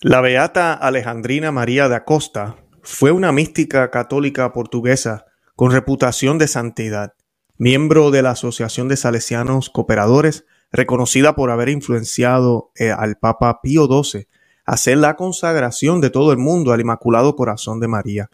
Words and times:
La 0.00 0.20
beata 0.20 0.74
Alejandrina 0.74 1.50
María 1.50 1.88
de 1.88 1.96
Acosta 1.96 2.54
fue 2.82 3.10
una 3.10 3.32
mística 3.32 3.90
católica 3.90 4.52
portuguesa 4.52 5.26
con 5.56 5.72
reputación 5.72 6.38
de 6.38 6.46
santidad, 6.46 7.14
miembro 7.56 8.12
de 8.12 8.22
la 8.22 8.30
Asociación 8.30 8.86
de 8.86 8.96
Salesianos 8.96 9.70
Cooperadores, 9.70 10.46
reconocida 10.70 11.34
por 11.34 11.50
haber 11.50 11.68
influenciado 11.68 12.70
eh, 12.76 12.92
al 12.92 13.16
Papa 13.16 13.60
Pío 13.60 13.88
XII 13.88 14.28
a 14.64 14.74
hacer 14.74 14.98
la 14.98 15.16
consagración 15.16 16.00
de 16.00 16.10
todo 16.10 16.30
el 16.30 16.38
mundo 16.38 16.72
al 16.72 16.80
Inmaculado 16.80 17.34
Corazón 17.34 17.80
de 17.80 17.88
María. 17.88 18.30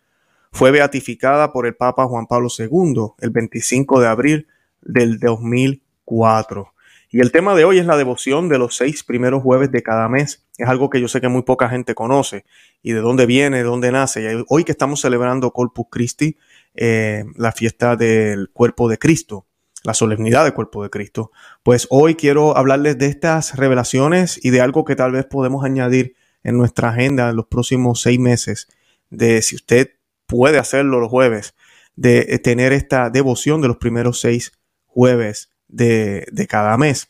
Fue 0.52 0.70
beatificada 0.70 1.50
por 1.50 1.66
el 1.66 1.76
Papa 1.76 2.04
Juan 2.04 2.26
Pablo 2.26 2.48
II 2.58 3.14
el 3.20 3.30
25 3.30 4.00
de 4.00 4.06
abril 4.06 4.48
del 4.82 5.18
2004. 5.18 6.73
Y 7.14 7.20
el 7.20 7.30
tema 7.30 7.54
de 7.54 7.64
hoy 7.64 7.78
es 7.78 7.86
la 7.86 7.96
devoción 7.96 8.48
de 8.48 8.58
los 8.58 8.74
seis 8.74 9.04
primeros 9.04 9.40
jueves 9.40 9.70
de 9.70 9.84
cada 9.84 10.08
mes. 10.08 10.48
Es 10.58 10.66
algo 10.66 10.90
que 10.90 11.00
yo 11.00 11.06
sé 11.06 11.20
que 11.20 11.28
muy 11.28 11.42
poca 11.42 11.68
gente 11.68 11.94
conoce 11.94 12.44
y 12.82 12.90
de 12.90 12.98
dónde 12.98 13.24
viene, 13.24 13.58
de 13.58 13.62
dónde 13.62 13.92
nace. 13.92 14.24
Y 14.24 14.44
hoy 14.48 14.64
que 14.64 14.72
estamos 14.72 15.00
celebrando 15.00 15.52
Corpus 15.52 15.86
Christi, 15.92 16.38
eh, 16.74 17.22
la 17.36 17.52
fiesta 17.52 17.94
del 17.94 18.50
cuerpo 18.50 18.88
de 18.88 18.98
Cristo, 18.98 19.46
la 19.84 19.94
solemnidad 19.94 20.42
del 20.42 20.54
cuerpo 20.54 20.82
de 20.82 20.90
Cristo, 20.90 21.30
pues 21.62 21.86
hoy 21.88 22.16
quiero 22.16 22.56
hablarles 22.56 22.98
de 22.98 23.06
estas 23.06 23.56
revelaciones 23.56 24.44
y 24.44 24.50
de 24.50 24.60
algo 24.60 24.84
que 24.84 24.96
tal 24.96 25.12
vez 25.12 25.24
podemos 25.24 25.64
añadir 25.64 26.16
en 26.42 26.58
nuestra 26.58 26.88
agenda 26.88 27.30
en 27.30 27.36
los 27.36 27.46
próximos 27.46 28.02
seis 28.02 28.18
meses, 28.18 28.66
de 29.10 29.40
si 29.42 29.54
usted 29.54 29.92
puede 30.26 30.58
hacerlo 30.58 30.98
los 30.98 31.10
jueves, 31.10 31.54
de 31.94 32.40
tener 32.40 32.72
esta 32.72 33.08
devoción 33.08 33.60
de 33.60 33.68
los 33.68 33.76
primeros 33.76 34.18
seis 34.18 34.50
jueves 34.86 35.53
de, 35.74 36.46
cada 36.48 36.76
mes. 36.76 37.08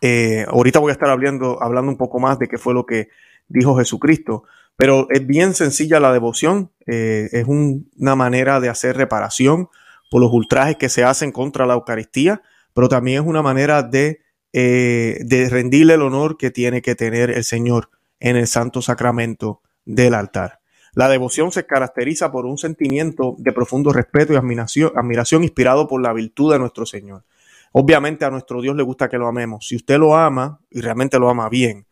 Eh, 0.00 0.44
ahorita 0.48 0.78
voy 0.78 0.90
a 0.90 0.92
estar 0.92 1.10
hablando, 1.10 1.62
hablando 1.62 1.90
un 1.90 1.98
poco 1.98 2.18
más 2.18 2.38
de 2.38 2.48
qué 2.48 2.58
fue 2.58 2.74
lo 2.74 2.86
que 2.86 3.08
dijo 3.48 3.76
Jesucristo, 3.76 4.44
pero 4.76 5.06
es 5.10 5.26
bien 5.26 5.54
sencilla 5.54 6.00
la 6.00 6.12
devoción, 6.12 6.70
eh, 6.86 7.28
es 7.32 7.46
una 7.46 8.16
manera 8.16 8.60
de 8.60 8.68
hacer 8.68 8.96
reparación 8.96 9.68
por 10.10 10.20
los 10.20 10.32
ultrajes 10.32 10.76
que 10.76 10.88
se 10.88 11.04
hacen 11.04 11.32
contra 11.32 11.66
la 11.66 11.74
Eucaristía, 11.74 12.42
pero 12.74 12.88
también 12.88 13.22
es 13.22 13.28
una 13.28 13.42
manera 13.42 13.82
de, 13.82 14.20
eh, 14.52 15.18
de 15.24 15.48
rendirle 15.48 15.94
el 15.94 16.02
honor 16.02 16.36
que 16.36 16.50
tiene 16.50 16.80
que 16.82 16.94
tener 16.94 17.30
el 17.30 17.44
Señor 17.44 17.90
en 18.18 18.36
el 18.36 18.46
santo 18.46 18.80
sacramento 18.80 19.60
del 19.84 20.14
altar. 20.14 20.60
La 20.94 21.08
devoción 21.08 21.52
se 21.52 21.64
caracteriza 21.64 22.30
por 22.30 22.44
un 22.44 22.58
sentimiento 22.58 23.34
de 23.38 23.52
profundo 23.52 23.92
respeto 23.92 24.34
y 24.34 24.36
admiración, 24.36 24.92
admiración 24.94 25.42
inspirado 25.42 25.88
por 25.88 26.02
la 26.02 26.12
virtud 26.12 26.52
de 26.52 26.58
nuestro 26.58 26.84
Señor. 26.84 27.24
Obviamente 27.72 28.24
a 28.24 28.30
nuestro 28.30 28.60
Dios 28.60 28.76
le 28.76 28.82
gusta 28.82 29.08
que 29.08 29.18
lo 29.18 29.26
amemos. 29.26 29.66
Si 29.66 29.76
usted 29.76 29.98
lo 29.98 30.14
ama 30.14 30.60
y 30.70 30.80
realmente 30.80 31.18
lo 31.18 31.28
ama 31.30 31.48
bien, 31.48 31.86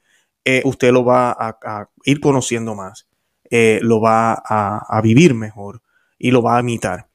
eh, 0.45 0.63
usted 0.65 0.93
lo 0.93 1.05
va 1.05 1.33
a, 1.33 1.89
ir 2.05 2.21
conociendo 2.21 2.75
más, 2.75 3.09
eh, 3.51 3.79
lo 3.83 4.01
va 4.01 4.35
a, 4.35 5.01
vivir 5.03 5.35
mejor 5.35 5.83
y 6.19 6.31
lo 6.31 6.43
va 6.43 6.59
a 6.59 6.61
imitar. 6.61 7.09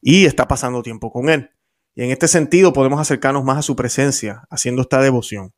Y 0.00 0.24
está 0.24 0.46
pasando 0.48 0.82
tiempo 0.82 1.12
con 1.12 1.28
Él. 1.28 1.50
Y 1.94 2.04
en 2.04 2.10
este 2.10 2.28
sentido 2.28 2.72
podemos 2.72 3.00
acercarnos 3.00 3.44
más 3.44 3.58
a 3.58 3.62
su 3.62 3.76
presencia 3.76 4.44
haciendo 4.50 4.82
esta 4.82 5.00
devoción. 5.00 5.52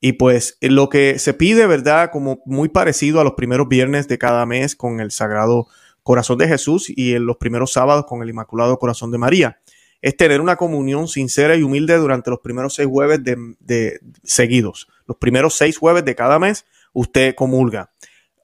Y 0.00 0.12
pues 0.12 0.58
lo 0.60 0.88
que 0.88 1.18
se 1.18 1.34
pide, 1.34 1.66
¿verdad? 1.66 2.10
Como 2.12 2.40
muy 2.46 2.68
parecido 2.68 3.20
a 3.20 3.24
los 3.24 3.32
primeros 3.32 3.68
viernes 3.68 4.06
de 4.06 4.18
cada 4.18 4.46
mes 4.46 4.76
con 4.76 5.00
el 5.00 5.10
Sagrado 5.10 5.66
Corazón 6.02 6.38
de 6.38 6.48
Jesús 6.48 6.88
y 6.88 7.14
en 7.14 7.26
los 7.26 7.36
primeros 7.36 7.72
sábados 7.72 8.06
con 8.06 8.22
el 8.22 8.30
Inmaculado 8.30 8.78
Corazón 8.78 9.10
de 9.10 9.18
María 9.18 9.58
es 10.00 10.16
tener 10.16 10.40
una 10.40 10.56
comunión 10.56 11.08
sincera 11.08 11.56
y 11.56 11.62
humilde 11.62 11.96
durante 11.96 12.30
los 12.30 12.40
primeros 12.40 12.74
seis 12.74 12.88
jueves 12.88 13.20
de, 13.22 14.00
seguidos. 14.22 14.88
Los 15.06 15.16
primeros 15.16 15.54
seis 15.54 15.76
jueves 15.76 16.04
de 16.04 16.14
cada 16.14 16.38
mes, 16.38 16.66
usted 16.92 17.34
comulga. 17.34 17.92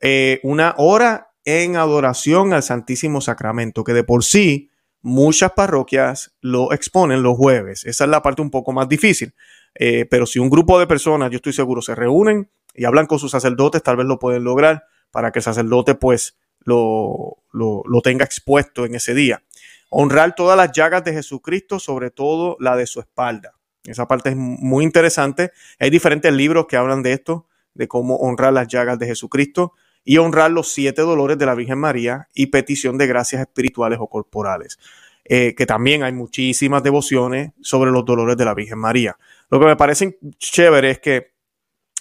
Eh, 0.00 0.40
una 0.42 0.74
hora 0.78 1.30
en 1.44 1.76
adoración 1.76 2.52
al 2.52 2.62
Santísimo 2.62 3.20
Sacramento, 3.20 3.84
que 3.84 3.92
de 3.92 4.04
por 4.04 4.24
sí 4.24 4.70
muchas 5.02 5.52
parroquias 5.52 6.34
lo 6.40 6.72
exponen 6.72 7.22
los 7.22 7.36
jueves. 7.36 7.84
Esa 7.84 8.04
es 8.04 8.10
la 8.10 8.22
parte 8.22 8.42
un 8.42 8.50
poco 8.50 8.72
más 8.72 8.88
difícil. 8.88 9.34
Eh, 9.74 10.06
pero 10.10 10.26
si 10.26 10.38
un 10.38 10.50
grupo 10.50 10.78
de 10.78 10.86
personas, 10.86 11.30
yo 11.30 11.36
estoy 11.36 11.52
seguro, 11.52 11.82
se 11.82 11.94
reúnen 11.94 12.50
y 12.74 12.84
hablan 12.84 13.06
con 13.06 13.18
sus 13.18 13.30
sacerdotes, 13.30 13.82
tal 13.82 13.96
vez 13.96 14.06
lo 14.06 14.18
pueden 14.18 14.44
lograr 14.44 14.84
para 15.10 15.30
que 15.30 15.40
el 15.40 15.44
sacerdote 15.44 15.94
pues 15.94 16.36
lo, 16.60 17.36
lo 17.52 18.00
tenga 18.02 18.24
expuesto 18.24 18.86
en 18.86 18.94
ese 18.94 19.14
día. 19.14 19.42
Honrar 19.90 20.34
todas 20.34 20.56
las 20.56 20.72
llagas 20.72 21.04
de 21.04 21.12
Jesucristo, 21.12 21.78
sobre 21.78 22.10
todo 22.10 22.56
la 22.60 22.76
de 22.76 22.86
su 22.86 23.00
espalda. 23.00 23.54
Esa 23.84 24.08
parte 24.08 24.30
es 24.30 24.36
muy 24.36 24.84
interesante. 24.84 25.52
Hay 25.78 25.90
diferentes 25.90 26.32
libros 26.32 26.66
que 26.66 26.76
hablan 26.76 27.02
de 27.02 27.12
esto, 27.12 27.48
de 27.74 27.86
cómo 27.86 28.16
honrar 28.16 28.52
las 28.52 28.68
llagas 28.68 28.98
de 28.98 29.06
Jesucristo 29.06 29.74
y 30.04 30.18
honrar 30.18 30.50
los 30.50 30.72
siete 30.72 31.02
dolores 31.02 31.38
de 31.38 31.46
la 31.46 31.54
Virgen 31.54 31.78
María 31.78 32.28
y 32.34 32.46
petición 32.46 32.98
de 32.98 33.06
gracias 33.06 33.40
espirituales 33.40 33.98
o 34.00 34.08
corporales. 34.08 34.78
Eh, 35.26 35.54
que 35.54 35.64
también 35.64 36.02
hay 36.02 36.12
muchísimas 36.12 36.82
devociones 36.82 37.52
sobre 37.62 37.90
los 37.90 38.04
dolores 38.04 38.36
de 38.36 38.44
la 38.44 38.52
Virgen 38.52 38.78
María. 38.78 39.16
Lo 39.48 39.58
que 39.58 39.64
me 39.64 39.76
parece 39.76 40.18
chévere 40.38 40.90
es 40.90 40.98
que 40.98 41.32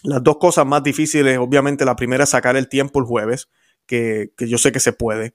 las 0.04 0.22
dos 0.22 0.38
cosas 0.38 0.66
más 0.66 0.84
difíciles, 0.84 1.38
obviamente 1.38 1.86
la 1.86 1.96
primera 1.96 2.26
es 2.26 2.32
sacar 2.32 2.58
el 2.58 2.68
tiempo 2.68 3.00
el 3.00 3.06
jueves, 3.06 3.50
que, 3.86 4.32
yo 4.38 4.58
sé 4.58 4.74
que 4.74 4.82
se 4.82 4.92
puede. 4.92 5.34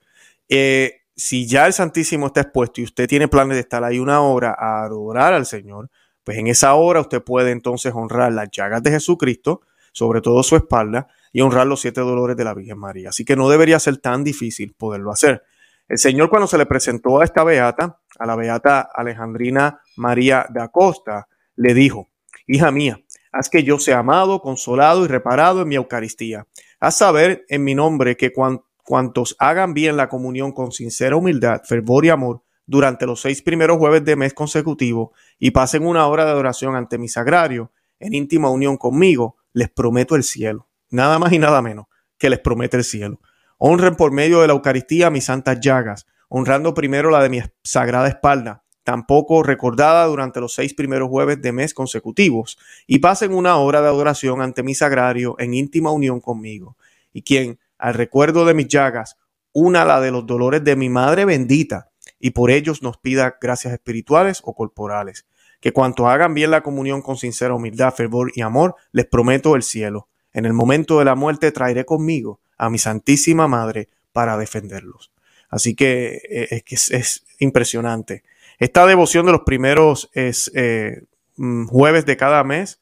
Eh, 0.51 1.01
si 1.19 1.49
ya 1.49 1.67
el 1.67 1.73
Santísimo 1.73 2.29
está 2.29 2.43
expuesto 2.43 2.81
y 2.81 2.85
usted 2.85 3.09
tiene 3.09 3.27
planes 3.27 3.57
de 3.57 3.63
estar 3.63 3.83
ahí 3.83 3.99
una 3.99 4.21
hora 4.21 4.55
a 4.57 4.85
adorar 4.85 5.35
al 5.35 5.47
Señor, 5.47 5.91
pues 6.23 6.39
en 6.39 6.47
esa 6.47 6.75
hora 6.75 7.01
usted 7.01 7.23
puede 7.23 7.51
entonces 7.51 7.93
honrar 7.93 8.33
las 8.33 8.49
llagas 8.53 8.85
de 8.85 8.93
Jesucristo, 8.93 9.63
sobre 9.93 10.21
todo 10.21 10.45
su 10.45 10.55
espalda, 10.55 11.09
y 11.33 11.41
honrar 11.41 11.67
los 11.67 11.81
siete 11.81 12.03
dolores 12.03 12.37
de 12.37 12.45
la 12.45 12.55
Virgen 12.55 12.79
María. 12.79 13.09
Así 13.09 13.25
que 13.25 13.35
no 13.35 13.49
debería 13.49 13.81
ser 13.81 13.97
tan 13.97 14.23
difícil 14.23 14.75
poderlo 14.79 15.11
hacer. 15.11 15.43
El 15.89 15.99
Señor 15.99 16.31
cuando 16.31 16.47
se 16.47 16.57
le 16.57 16.67
presentó 16.67 17.21
a 17.21 17.25
esta 17.25 17.43
beata, 17.43 17.99
a 18.17 18.27
la 18.27 18.37
beata 18.37 18.89
Alejandrina 18.95 19.81
María 19.97 20.47
de 20.51 20.63
Acosta, 20.63 21.27
le 21.57 21.75
dijo, 21.75 22.11
hija 22.47 22.71
mía, 22.71 23.01
haz 23.33 23.51
que 23.51 23.65
yo 23.65 23.81
sea 23.81 23.99
amado, 23.99 24.41
consolado 24.41 25.05
y 25.05 25.09
reparado 25.09 25.63
en 25.63 25.69
mi 25.69 25.75
Eucaristía. 25.75 26.47
Haz 26.79 26.99
saber 26.99 27.45
en 27.49 27.65
mi 27.65 27.75
nombre 27.75 28.17
que 28.17 28.33
cuando 28.33 28.68
cuantos 28.89 29.37
hagan 29.39 29.75
bien 29.75 29.99
la 29.99 30.09
comunión 30.09 30.51
con 30.51 30.73
sincera 30.73 31.15
humildad, 31.15 31.61
fervor 31.63 32.07
y 32.07 32.09
amor 32.09 32.43
durante 32.65 33.05
los 33.05 33.21
seis 33.21 33.43
primeros 33.43 33.77
jueves 33.77 34.03
de 34.03 34.17
mes 34.17 34.33
consecutivo 34.33 35.13
y 35.39 35.51
pasen 35.51 35.87
una 35.87 36.07
hora 36.07 36.25
de 36.25 36.31
adoración 36.31 36.75
ante 36.75 36.97
mi 36.97 37.07
sagrario 37.07 37.71
en 38.01 38.15
íntima 38.15 38.49
unión 38.49 38.79
conmigo, 38.79 39.37
les 39.53 39.69
prometo 39.69 40.17
el 40.17 40.23
cielo. 40.23 40.69
Nada 40.89 41.19
más 41.19 41.35
y 41.35 41.39
nada 41.39 41.61
menos 41.61 41.85
que 42.17 42.31
les 42.31 42.39
promete 42.39 42.79
el 42.79 42.85
cielo. 42.85 43.21
Honren 43.59 43.95
por 43.95 44.11
medio 44.11 44.41
de 44.41 44.47
la 44.47 44.55
Eucaristía 44.55 45.11
mis 45.11 45.27
santas 45.27 45.61
llagas, 45.61 46.07
honrando 46.31 46.73
primero 46.73 47.11
la 47.11 47.23
de 47.23 47.29
mi 47.29 47.41
sagrada 47.63 48.09
espalda, 48.09 48.65
tampoco 48.85 49.43
recordada 49.43 50.07
durante 50.07 50.41
los 50.41 50.55
seis 50.55 50.73
primeros 50.73 51.11
jueves 51.11 51.43
de 51.43 51.53
mes 51.53 51.75
consecutivos, 51.75 52.59
y 52.87 53.01
pasen 53.01 53.35
una 53.35 53.59
hora 53.59 53.83
de 53.83 53.89
adoración 53.89 54.41
ante 54.41 54.63
mi 54.63 54.75
sagrario 54.75 55.37
en 55.39 55.53
íntima 55.53 55.91
unión 55.93 56.23
conmigo. 56.23 56.79
Y 57.13 57.21
quien 57.21 57.59
al 57.79 57.95
recuerdo 57.95 58.45
de 58.45 58.55
mis 58.55 58.69
llagas, 58.69 59.17
una 59.53 59.85
la 59.85 60.01
de 60.01 60.11
los 60.11 60.27
dolores 60.27 60.63
de 60.65 60.77
mi 60.77 60.89
madre 60.89 61.25
bendita, 61.25 61.91
y 62.19 62.31
por 62.31 62.51
ellos 62.51 62.83
nos 62.83 62.99
pida 62.99 63.39
gracias 63.41 63.73
espirituales 63.73 64.41
o 64.45 64.55
corporales. 64.55 65.27
Que 65.61 65.73
cuanto 65.73 66.09
hagan 66.09 66.35
bien 66.35 66.51
la 66.51 66.63
comunión 66.63 67.03
con 67.03 67.17
sincera 67.17 67.55
humildad, 67.55 67.95
fervor 67.95 68.33
y 68.35 68.43
amor, 68.43 68.77
les 68.93 69.07
prometo 69.07 69.57
el 69.57 69.63
cielo. 69.63 70.09
En 70.33 70.45
el 70.45 70.53
momento 70.53 70.99
de 70.99 71.05
la 71.05 71.15
muerte 71.15 71.51
traeré 71.53 71.85
conmigo 71.85 72.41
a 72.57 72.71
mi 72.71 72.79
Santísima 72.79 73.49
Madre 73.49 73.89
para 74.13 74.37
defenderlos. 74.37 75.13
Así 75.49 75.75
que 75.75 76.21
eh, 76.29 76.63
es, 76.67 76.91
es, 76.91 77.25
impresionante. 77.39 78.23
Esta 78.59 78.87
devoción 78.87 79.27
de 79.27 79.33
los 79.33 79.43
primeros 79.43 80.11
es, 80.13 80.51
eh, 80.55 81.05
mm, 81.37 81.67
jueves 81.67 82.05
de 82.05 82.17
cada 82.17 82.45
mes 82.45 82.81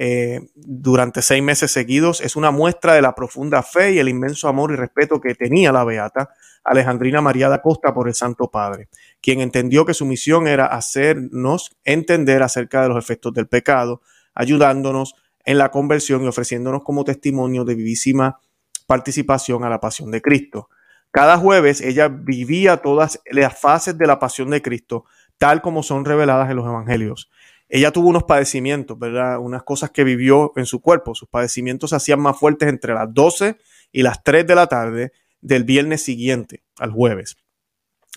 eh, 0.00 0.50
durante 0.54 1.22
seis 1.22 1.42
meses 1.42 1.72
seguidos 1.72 2.20
es 2.20 2.36
una 2.36 2.52
muestra 2.52 2.94
de 2.94 3.02
la 3.02 3.16
profunda 3.16 3.64
fe 3.64 3.94
y 3.94 3.98
el 3.98 4.08
inmenso 4.08 4.46
amor 4.46 4.70
y 4.70 4.76
respeto 4.76 5.20
que 5.20 5.34
tenía 5.34 5.72
la 5.72 5.82
beata 5.82 6.30
Alejandrina 6.62 7.20
María 7.20 7.48
da 7.48 7.60
Costa 7.60 7.92
por 7.92 8.06
el 8.06 8.14
Santo 8.14 8.48
Padre, 8.48 8.88
quien 9.20 9.40
entendió 9.40 9.84
que 9.84 9.94
su 9.94 10.06
misión 10.06 10.46
era 10.46 10.66
hacernos 10.66 11.76
entender 11.84 12.44
acerca 12.44 12.80
de 12.80 12.90
los 12.90 12.96
efectos 12.96 13.34
del 13.34 13.48
pecado, 13.48 14.00
ayudándonos 14.34 15.16
en 15.44 15.58
la 15.58 15.72
conversión 15.72 16.22
y 16.22 16.28
ofreciéndonos 16.28 16.84
como 16.84 17.02
testimonio 17.02 17.64
de 17.64 17.74
vivísima 17.74 18.38
participación 18.86 19.64
a 19.64 19.68
la 19.68 19.80
pasión 19.80 20.12
de 20.12 20.22
Cristo. 20.22 20.68
Cada 21.10 21.38
jueves 21.38 21.80
ella 21.80 22.06
vivía 22.06 22.76
todas 22.76 23.20
las 23.28 23.58
fases 23.58 23.98
de 23.98 24.06
la 24.06 24.20
pasión 24.20 24.50
de 24.50 24.62
Cristo, 24.62 25.06
tal 25.38 25.60
como 25.60 25.82
son 25.82 26.04
reveladas 26.04 26.48
en 26.50 26.56
los 26.56 26.66
evangelios 26.66 27.28
ella 27.68 27.92
tuvo 27.92 28.08
unos 28.08 28.24
padecimientos, 28.24 28.98
¿verdad? 28.98 29.38
Unas 29.38 29.62
cosas 29.62 29.90
que 29.90 30.04
vivió 30.04 30.52
en 30.56 30.66
su 30.66 30.80
cuerpo. 30.80 31.14
Sus 31.14 31.28
padecimientos 31.28 31.90
se 31.90 31.96
hacían 31.96 32.20
más 32.20 32.38
fuertes 32.38 32.68
entre 32.68 32.94
las 32.94 33.12
12 33.12 33.56
y 33.92 34.02
las 34.02 34.22
3 34.22 34.46
de 34.46 34.54
la 34.54 34.66
tarde 34.66 35.12
del 35.40 35.64
viernes 35.64 36.02
siguiente 36.02 36.62
al 36.78 36.92
jueves. 36.92 37.36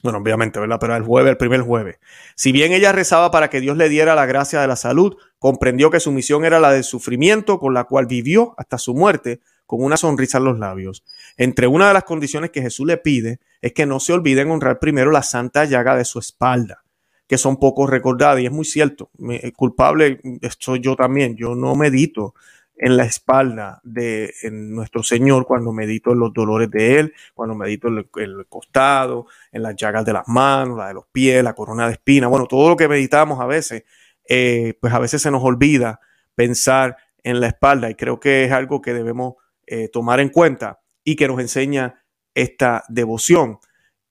Bueno, 0.03 0.17
obviamente, 0.17 0.59
¿verdad? 0.59 0.77
Pero 0.79 0.95
el 0.95 1.03
jueves, 1.03 1.29
el 1.29 1.37
primer 1.37 1.61
jueves. 1.61 1.97
Si 2.35 2.51
bien 2.51 2.71
ella 2.71 2.91
rezaba 2.91 3.29
para 3.29 3.49
que 3.49 3.61
Dios 3.61 3.77
le 3.77 3.87
diera 3.87 4.15
la 4.15 4.25
gracia 4.25 4.59
de 4.61 4.67
la 4.67 4.75
salud, 4.75 5.15
comprendió 5.37 5.91
que 5.91 5.99
su 5.99 6.11
misión 6.11 6.43
era 6.43 6.59
la 6.59 6.71
del 6.71 6.83
sufrimiento 6.83 7.59
con 7.59 7.73
la 7.73 7.83
cual 7.83 8.07
vivió 8.07 8.55
hasta 8.57 8.79
su 8.79 8.95
muerte 8.95 9.41
con 9.67 9.83
una 9.83 9.97
sonrisa 9.97 10.39
en 10.39 10.45
los 10.45 10.59
labios. 10.59 11.03
Entre 11.37 11.67
una 11.67 11.87
de 11.87 11.93
las 11.93 12.03
condiciones 12.03 12.49
que 12.49 12.61
Jesús 12.61 12.87
le 12.87 12.97
pide 12.97 13.39
es 13.61 13.73
que 13.73 13.85
no 13.85 13.99
se 13.99 14.13
olviden 14.13 14.49
honrar 14.49 14.79
primero 14.79 15.11
la 15.11 15.23
santa 15.23 15.65
llaga 15.65 15.95
de 15.95 16.05
su 16.05 16.19
espalda, 16.19 16.83
que 17.31 17.37
son 17.37 17.55
poco 17.55 17.87
recordadas. 17.87 18.41
Y 18.41 18.45
es 18.45 18.51
muy 18.51 18.65
cierto, 18.65 19.09
culpable 19.55 20.19
soy 20.59 20.81
yo 20.81 20.97
también. 20.97 21.37
Yo 21.37 21.55
no 21.55 21.77
medito 21.77 22.33
en 22.75 22.97
la 22.97 23.05
espalda 23.05 23.79
de 23.85 24.33
nuestro 24.51 25.01
Señor 25.01 25.45
cuando 25.45 25.71
medito 25.71 26.11
en 26.11 26.19
los 26.19 26.33
dolores 26.33 26.69
de 26.69 26.99
Él, 26.99 27.13
cuando 27.33 27.55
medito 27.55 27.87
en 27.87 28.05
el, 28.15 28.45
costado, 28.49 29.27
en 29.53 29.63
las 29.63 29.77
llagas 29.77 30.03
de 30.03 30.11
las 30.11 30.27
manos, 30.27 30.77
la 30.77 30.89
de 30.89 30.93
los 30.93 31.05
pies, 31.09 31.41
la 31.41 31.53
corona 31.53 31.87
de 31.87 31.93
espina, 31.93 32.27
bueno, 32.27 32.47
todo 32.47 32.67
lo 32.67 32.75
que 32.75 32.89
meditamos 32.89 33.39
a 33.39 33.45
veces, 33.45 33.85
eh, 34.27 34.77
pues 34.81 34.91
a 34.93 34.99
veces 34.99 35.21
se 35.21 35.31
nos 35.31 35.41
olvida 35.41 36.01
pensar 36.35 36.97
en 37.23 37.39
la 37.39 37.47
espalda 37.47 37.89
y 37.89 37.95
creo 37.95 38.19
que 38.19 38.43
es 38.43 38.51
algo 38.51 38.81
que 38.81 38.93
debemos 38.93 39.35
eh, 39.67 39.87
tomar 39.87 40.19
en 40.19 40.27
cuenta 40.27 40.81
y 41.05 41.15
que 41.15 41.29
nos 41.29 41.39
enseña 41.39 42.03
esta 42.35 42.83
devoción. 42.89 43.59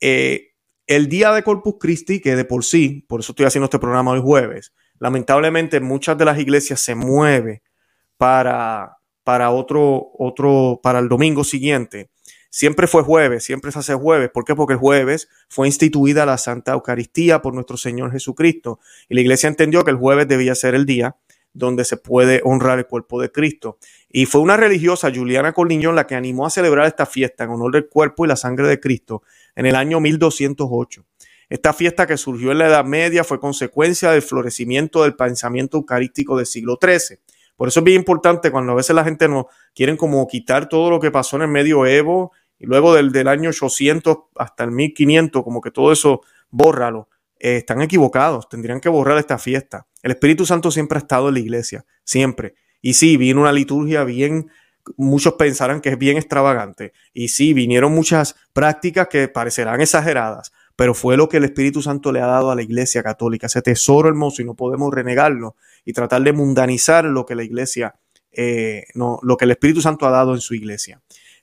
Eh, 0.00 0.49
el 0.90 1.08
día 1.08 1.30
de 1.32 1.44
Corpus 1.44 1.76
Christi, 1.78 2.18
que 2.18 2.34
de 2.34 2.44
por 2.44 2.64
sí, 2.64 3.06
por 3.08 3.20
eso 3.20 3.30
estoy 3.30 3.46
haciendo 3.46 3.66
este 3.66 3.78
programa 3.78 4.10
hoy 4.10 4.20
jueves, 4.20 4.72
lamentablemente 4.98 5.78
muchas 5.78 6.18
de 6.18 6.24
las 6.24 6.36
iglesias 6.36 6.80
se 6.80 6.96
mueve 6.96 7.62
para, 8.16 8.98
para 9.22 9.52
otro, 9.52 10.10
otro, 10.18 10.80
para 10.82 10.98
el 10.98 11.08
domingo 11.08 11.44
siguiente. 11.44 12.10
Siempre 12.50 12.88
fue 12.88 13.04
jueves, 13.04 13.44
siempre 13.44 13.70
se 13.70 13.78
hace 13.78 13.94
jueves. 13.94 14.30
¿Por 14.34 14.44
qué? 14.44 14.56
Porque 14.56 14.72
el 14.72 14.80
jueves 14.80 15.28
fue 15.48 15.68
instituida 15.68 16.26
la 16.26 16.38
Santa 16.38 16.72
Eucaristía 16.72 17.40
por 17.40 17.54
nuestro 17.54 17.76
Señor 17.76 18.10
Jesucristo. 18.10 18.80
Y 19.08 19.14
la 19.14 19.20
iglesia 19.20 19.48
entendió 19.48 19.84
que 19.84 19.92
el 19.92 19.96
jueves 19.96 20.26
debía 20.26 20.56
ser 20.56 20.74
el 20.74 20.86
día 20.86 21.14
donde 21.52 21.84
se 21.84 21.96
puede 21.96 22.40
honrar 22.44 22.78
el 22.78 22.86
cuerpo 22.86 23.20
de 23.20 23.30
Cristo. 23.30 23.78
Y 24.08 24.26
fue 24.26 24.40
una 24.40 24.56
religiosa, 24.56 25.10
Juliana 25.14 25.52
Colniñón, 25.52 25.94
la 25.94 26.06
que 26.06 26.14
animó 26.14 26.46
a 26.46 26.50
celebrar 26.50 26.86
esta 26.86 27.06
fiesta 27.06 27.44
en 27.44 27.50
honor 27.50 27.72
del 27.72 27.88
cuerpo 27.88 28.24
y 28.24 28.28
la 28.28 28.36
sangre 28.36 28.68
de 28.68 28.80
Cristo 28.80 29.22
en 29.54 29.66
el 29.66 29.74
año 29.74 30.00
1208. 30.00 31.04
Esta 31.48 31.72
fiesta 31.72 32.06
que 32.06 32.16
surgió 32.16 32.52
en 32.52 32.58
la 32.58 32.68
Edad 32.68 32.84
Media 32.84 33.24
fue 33.24 33.40
consecuencia 33.40 34.12
del 34.12 34.22
florecimiento 34.22 35.02
del 35.02 35.16
pensamiento 35.16 35.78
eucarístico 35.78 36.36
del 36.36 36.46
siglo 36.46 36.78
XIII. 36.80 37.18
Por 37.56 37.68
eso 37.68 37.80
es 37.80 37.84
bien 37.84 37.98
importante 37.98 38.50
cuando 38.50 38.72
a 38.72 38.76
veces 38.76 38.94
la 38.94 39.04
gente 39.04 39.28
nos 39.28 39.46
quieren 39.74 39.96
como 39.96 40.26
quitar 40.28 40.68
todo 40.68 40.90
lo 40.90 41.00
que 41.00 41.10
pasó 41.10 41.36
en 41.36 41.42
el 41.42 41.48
medioevo 41.48 42.32
y 42.58 42.66
luego 42.66 42.94
del, 42.94 43.10
del 43.10 43.26
año 43.26 43.50
800 43.50 44.16
hasta 44.36 44.64
el 44.64 44.70
1500, 44.70 45.42
como 45.42 45.60
que 45.60 45.70
todo 45.70 45.90
eso, 45.92 46.22
bórralo. 46.50 47.08
Eh, 47.38 47.56
están 47.56 47.80
equivocados, 47.80 48.48
tendrían 48.48 48.80
que 48.80 48.88
borrar 48.88 49.18
esta 49.18 49.38
fiesta. 49.38 49.86
El 50.02 50.12
Espíritu 50.12 50.46
Santo 50.46 50.70
siempre 50.70 50.98
ha 50.98 51.00
estado 51.00 51.28
en 51.28 51.34
la 51.34 51.40
iglesia, 51.40 51.84
siempre. 52.04 52.54
Y 52.80 52.94
sí, 52.94 53.16
vino 53.16 53.40
una 53.40 53.52
liturgia 53.52 54.04
bien, 54.04 54.50
muchos 54.96 55.34
pensarán 55.34 55.80
que 55.80 55.90
es 55.90 55.98
bien 55.98 56.16
extravagante. 56.16 56.92
Y 57.12 57.28
sí, 57.28 57.52
vinieron 57.52 57.92
muchas 57.92 58.36
prácticas 58.52 59.08
que 59.08 59.28
parecerán 59.28 59.80
exageradas, 59.80 60.52
pero 60.76 60.94
fue 60.94 61.16
lo 61.16 61.28
que 61.28 61.36
el 61.36 61.44
Espíritu 61.44 61.82
Santo 61.82 62.12
le 62.12 62.20
ha 62.20 62.26
dado 62.26 62.50
a 62.50 62.54
la 62.54 62.62
iglesia 62.62 63.02
católica, 63.02 63.46
ese 63.46 63.62
tesoro 63.62 64.08
hermoso 64.08 64.40
y 64.40 64.44
no 64.44 64.54
podemos 64.54 64.92
renegarlo 64.92 65.56
y 65.84 65.92
tratar 65.92 66.22
de 66.22 66.32
mundanizar 66.32 67.04
lo 67.04 67.26
que 67.26 67.34
la 67.34 67.42
iglesia, 67.42 67.96
eh, 68.32 68.84
no, 68.94 69.18
lo 69.22 69.36
que 69.36 69.44
el 69.44 69.50
Espíritu 69.50 69.82
Santo 69.82 70.06
ha 70.06 70.10
dado 70.10 70.34
en 70.34 70.40
su 70.40 70.54
iglesia. 70.54 71.00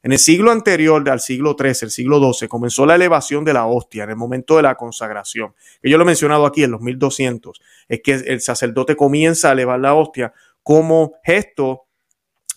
En 0.08 0.14
el 0.14 0.20
siglo 0.20 0.52
anterior 0.52 1.10
al 1.10 1.20
siglo 1.20 1.58
XIII, 1.60 1.80
el 1.82 1.92
siglo 1.92 2.34
XII, 2.34 2.48
comenzó 2.48 2.86
la 2.86 2.96
elevación 2.96 3.44
de 3.44 3.52
la 3.52 3.66
hostia 3.66 4.06
en 4.06 4.12
el 4.12 4.16
momento 4.16 4.56
de 4.56 4.62
la 4.62 4.76
consagración. 4.76 5.54
Yo 5.84 5.98
lo 5.98 6.04
he 6.04 6.08
mencionado 6.08 6.46
aquí 6.46 6.64
en 6.64 6.72
los 6.72 6.80
1200. 6.80 7.60
Es 7.90 8.00
que 8.02 8.14
el 8.14 8.40
sacerdote 8.40 8.96
comienza 8.96 9.50
a 9.50 9.52
elevar 9.52 9.82
la 9.82 9.96
hostia 9.96 10.32
como 10.64 11.16
gesto 11.26 11.88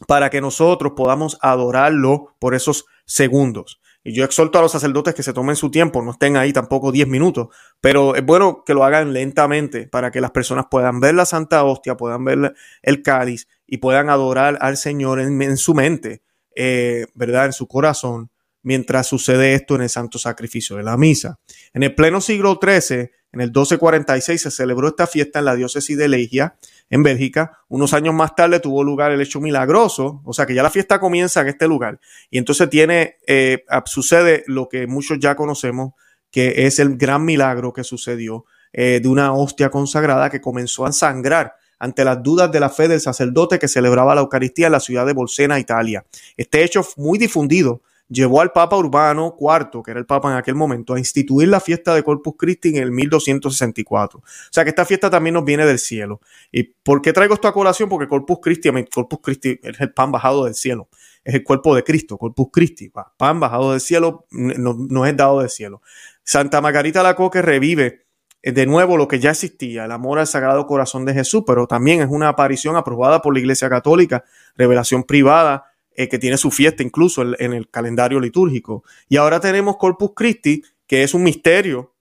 para 0.06 0.30
que 0.30 0.40
nosotros 0.40 0.92
podamos 0.94 1.38
adorarlo 1.42 2.36
por 2.38 2.54
esos 2.54 2.86
segundos. 3.04 3.80
Y 4.04 4.12
yo 4.12 4.24
exhorto 4.24 4.60
a 4.60 4.62
los 4.62 4.70
sacerdotes 4.70 5.16
que 5.16 5.24
se 5.24 5.32
tomen 5.32 5.56
su 5.56 5.72
tiempo, 5.72 6.02
no 6.02 6.12
estén 6.12 6.36
ahí 6.36 6.52
tampoco 6.52 6.92
10 6.92 7.08
minutos, 7.08 7.48
pero 7.80 8.14
es 8.14 8.24
bueno 8.24 8.62
que 8.64 8.74
lo 8.74 8.84
hagan 8.84 9.12
lentamente 9.12 9.88
para 9.88 10.12
que 10.12 10.20
las 10.20 10.30
personas 10.30 10.66
puedan 10.70 11.00
ver 11.00 11.16
la 11.16 11.26
Santa 11.26 11.64
Hostia, 11.64 11.96
puedan 11.96 12.24
ver 12.24 12.54
el 12.82 13.02
cáliz 13.02 13.48
y 13.66 13.78
puedan 13.78 14.08
adorar 14.08 14.56
al 14.60 14.76
Señor 14.76 15.18
en, 15.18 15.56
su 15.56 15.74
mente, 15.74 16.22
eh, 16.54 17.06
¿verdad? 17.14 17.46
En 17.46 17.52
su 17.52 17.66
corazón, 17.66 18.30
mientras 18.62 19.06
sucede 19.06 19.54
esto 19.54 19.74
en 19.74 19.82
el 19.82 19.88
santo 19.88 20.18
sacrificio 20.18 20.76
de 20.76 20.82
la 20.82 20.96
misa. 20.96 21.38
En 21.72 21.82
el 21.82 21.94
pleno 21.94 22.20
siglo 22.20 22.58
XIII, 22.60 23.10
en 23.32 23.40
el 23.40 23.48
1246, 23.48 24.42
se 24.42 24.50
celebró 24.50 24.88
esta 24.88 25.06
fiesta 25.06 25.38
en 25.38 25.44
la 25.44 25.54
diócesis 25.54 25.96
de 25.96 26.08
Legia, 26.08 26.56
en 26.90 27.02
Bélgica. 27.02 27.58
Unos 27.68 27.94
años 27.94 28.12
más 28.12 28.34
tarde 28.34 28.58
tuvo 28.58 28.82
lugar 28.82 29.12
el 29.12 29.20
hecho 29.20 29.40
milagroso, 29.40 30.20
o 30.24 30.32
sea 30.32 30.46
que 30.46 30.54
ya 30.54 30.62
la 30.62 30.70
fiesta 30.70 30.98
comienza 30.98 31.40
en 31.40 31.48
este 31.48 31.68
lugar. 31.68 32.00
Y 32.30 32.38
entonces 32.38 32.68
tiene, 32.68 33.18
eh, 33.26 33.64
sucede 33.86 34.42
lo 34.46 34.68
que 34.68 34.86
muchos 34.86 35.18
ya 35.20 35.36
conocemos, 35.36 35.92
que 36.30 36.66
es 36.66 36.78
el 36.80 36.96
gran 36.96 37.24
milagro 37.24 37.72
que 37.72 37.84
sucedió 37.84 38.44
eh, 38.72 39.00
de 39.02 39.08
una 39.08 39.32
hostia 39.32 39.70
consagrada 39.70 40.30
que 40.30 40.40
comenzó 40.40 40.86
a 40.86 40.92
sangrar 40.92 41.54
ante 41.80 42.04
las 42.04 42.22
dudas 42.22 42.52
de 42.52 42.60
la 42.60 42.68
fe 42.68 42.86
del 42.86 43.00
sacerdote 43.00 43.58
que 43.58 43.66
celebraba 43.66 44.14
la 44.14 44.20
Eucaristía 44.20 44.66
en 44.66 44.72
la 44.72 44.80
ciudad 44.80 45.06
de 45.06 45.14
Bolsena, 45.14 45.58
Italia. 45.58 46.04
Este 46.36 46.62
hecho 46.62 46.86
muy 46.96 47.18
difundido 47.18 47.82
llevó 48.10 48.40
al 48.40 48.52
Papa 48.52 48.76
Urbano 48.76 49.36
IV, 49.40 49.82
que 49.84 49.92
era 49.92 50.00
el 50.00 50.06
Papa 50.06 50.30
en 50.30 50.36
aquel 50.36 50.56
momento, 50.56 50.94
a 50.94 50.98
instituir 50.98 51.48
la 51.48 51.60
fiesta 51.60 51.94
de 51.94 52.02
Corpus 52.02 52.34
Christi 52.36 52.70
en 52.70 52.76
el 52.76 52.90
1264. 52.90 54.18
O 54.18 54.22
sea 54.50 54.64
que 54.64 54.70
esta 54.70 54.84
fiesta 54.84 55.08
también 55.08 55.34
nos 55.34 55.44
viene 55.44 55.64
del 55.64 55.78
cielo. 55.78 56.20
¿Y 56.52 56.64
por 56.64 57.00
qué 57.00 57.12
traigo 57.12 57.34
esta 57.34 57.52
colación? 57.52 57.88
Porque 57.88 58.08
Corpus 58.08 58.38
Christi, 58.42 58.68
Corpus 58.92 59.20
Christi 59.22 59.58
es 59.62 59.80
el 59.80 59.92
pan 59.92 60.12
bajado 60.12 60.44
del 60.44 60.54
cielo. 60.54 60.88
Es 61.24 61.34
el 61.34 61.44
cuerpo 61.44 61.74
de 61.74 61.84
Cristo, 61.84 62.16
Corpus 62.16 62.48
Christi, 62.50 62.90
pan 63.16 63.40
bajado 63.40 63.72
del 63.72 63.80
cielo, 63.80 64.26
no, 64.30 65.06
es 65.06 65.16
dado 65.16 65.40
del 65.40 65.50
cielo. 65.50 65.82
Santa 66.24 66.60
Margarita 66.60 67.02
Lacoque 67.02 67.42
revive 67.42 67.86
eh, 67.86 68.06
de 68.42 68.66
nuevo 68.66 68.96
lo 68.96 69.06
que 69.06 69.18
ya 69.18 69.30
existía, 69.30 69.84
el 69.84 69.92
amor 69.92 70.18
al 70.18 70.26
Sagrado 70.26 70.66
Corazón 70.66 71.04
de 71.04 71.12
Jesús, 71.12 71.44
pero 71.46 71.66
también 71.66 72.00
es 72.00 72.08
una 72.10 72.28
aparición 72.28 72.76
aprobada 72.76 73.20
por 73.20 73.34
la 73.34 73.40
Iglesia 73.40 73.68
Católica, 73.68 74.24
revelación 74.56 75.04
privada 75.04 75.70
eh, 75.94 76.08
que 76.08 76.18
tiene 76.18 76.38
su 76.38 76.50
fiesta 76.50 76.82
incluso 76.82 77.22
en, 77.22 77.52
el 77.52 77.68
calendario 77.68 78.20
litúrgico. 78.20 78.84
Y 79.08 79.18
ahora 79.18 79.40
tenemos 79.40 79.76
Corpus 79.76 80.12
Christi, 80.14 80.62
que 80.86 81.02
es 81.02 81.12
un 81.12 81.22
misterio 81.22 81.94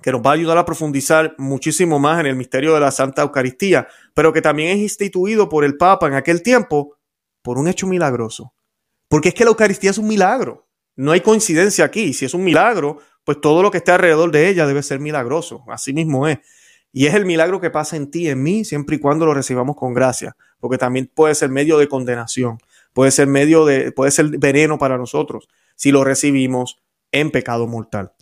que 0.00 0.12
nos 0.12 0.22
va 0.22 0.30
a 0.30 0.34
ayudar 0.34 0.56
a 0.56 0.64
profundizar 0.64 1.34
muchísimo 1.36 1.98
más 1.98 2.20
en 2.20 2.26
el 2.26 2.36
misterio 2.36 2.72
de 2.72 2.80
la 2.80 2.90
Santa 2.90 3.22
Eucaristía, 3.22 3.88
pero 4.14 4.32
que 4.32 4.40
también 4.40 4.70
es 4.70 4.78
instituido 4.78 5.48
por 5.48 5.64
el 5.64 5.76
Papa 5.76 6.06
en 6.06 6.14
aquel 6.14 6.42
tiempo 6.42 6.96
por 7.42 7.58
un 7.58 7.68
hecho 7.68 7.86
milagroso. 7.86 8.54
Porque 9.08 9.30
es 9.30 9.34
que 9.34 9.44
la 9.44 9.50
Eucaristía 9.50 9.90
es 9.90 9.98
un 9.98 10.08
milagro. 10.08 10.66
No 10.96 11.12
hay 11.12 11.20
coincidencia 11.20 11.84
aquí. 11.84 12.14
Si 12.14 12.24
es 12.24 12.34
un 12.34 12.44
milagro, 12.44 12.98
pues 13.28 13.42
todo 13.42 13.62
lo 13.62 13.70
que 13.70 13.76
esté 13.76 13.92
alrededor 13.92 14.32
de 14.32 14.48
ella 14.48 14.66
debe 14.66 14.82
ser 14.82 15.00
milagroso. 15.00 15.62
Así 15.68 15.92
mismo 15.92 16.26
es. 16.26 16.38
Y 16.92 17.04
es 17.04 17.12
el 17.12 17.26
milagro 17.26 17.60
que 17.60 17.68
pasa 17.68 17.96
en 17.96 18.10
ti, 18.10 18.28
en 18.28 18.42
mí, 18.42 18.64
siempre 18.64 18.96
y 18.96 18.98
cuando 18.98 19.26
lo 19.26 19.34
recibamos 19.34 19.76
con 19.76 19.92
gracia, 19.92 20.34
porque 20.60 20.78
también 20.78 21.10
puede 21.14 21.34
ser 21.34 21.50
medio 21.50 21.76
de 21.76 21.88
condenación 21.88 22.58
puede 22.98 23.12
ser 23.12 23.28
medio 23.28 23.64
de, 23.64 23.92
puede 23.92 24.10
ser 24.10 24.26
veneno 24.38 24.76
para 24.76 24.98
nosotros 24.98 25.48
si 25.76 25.92
lo 25.92 26.02
recibimos 26.02 26.82
en 27.12 27.30
pecado 27.30 27.68
mortal. 27.68 28.12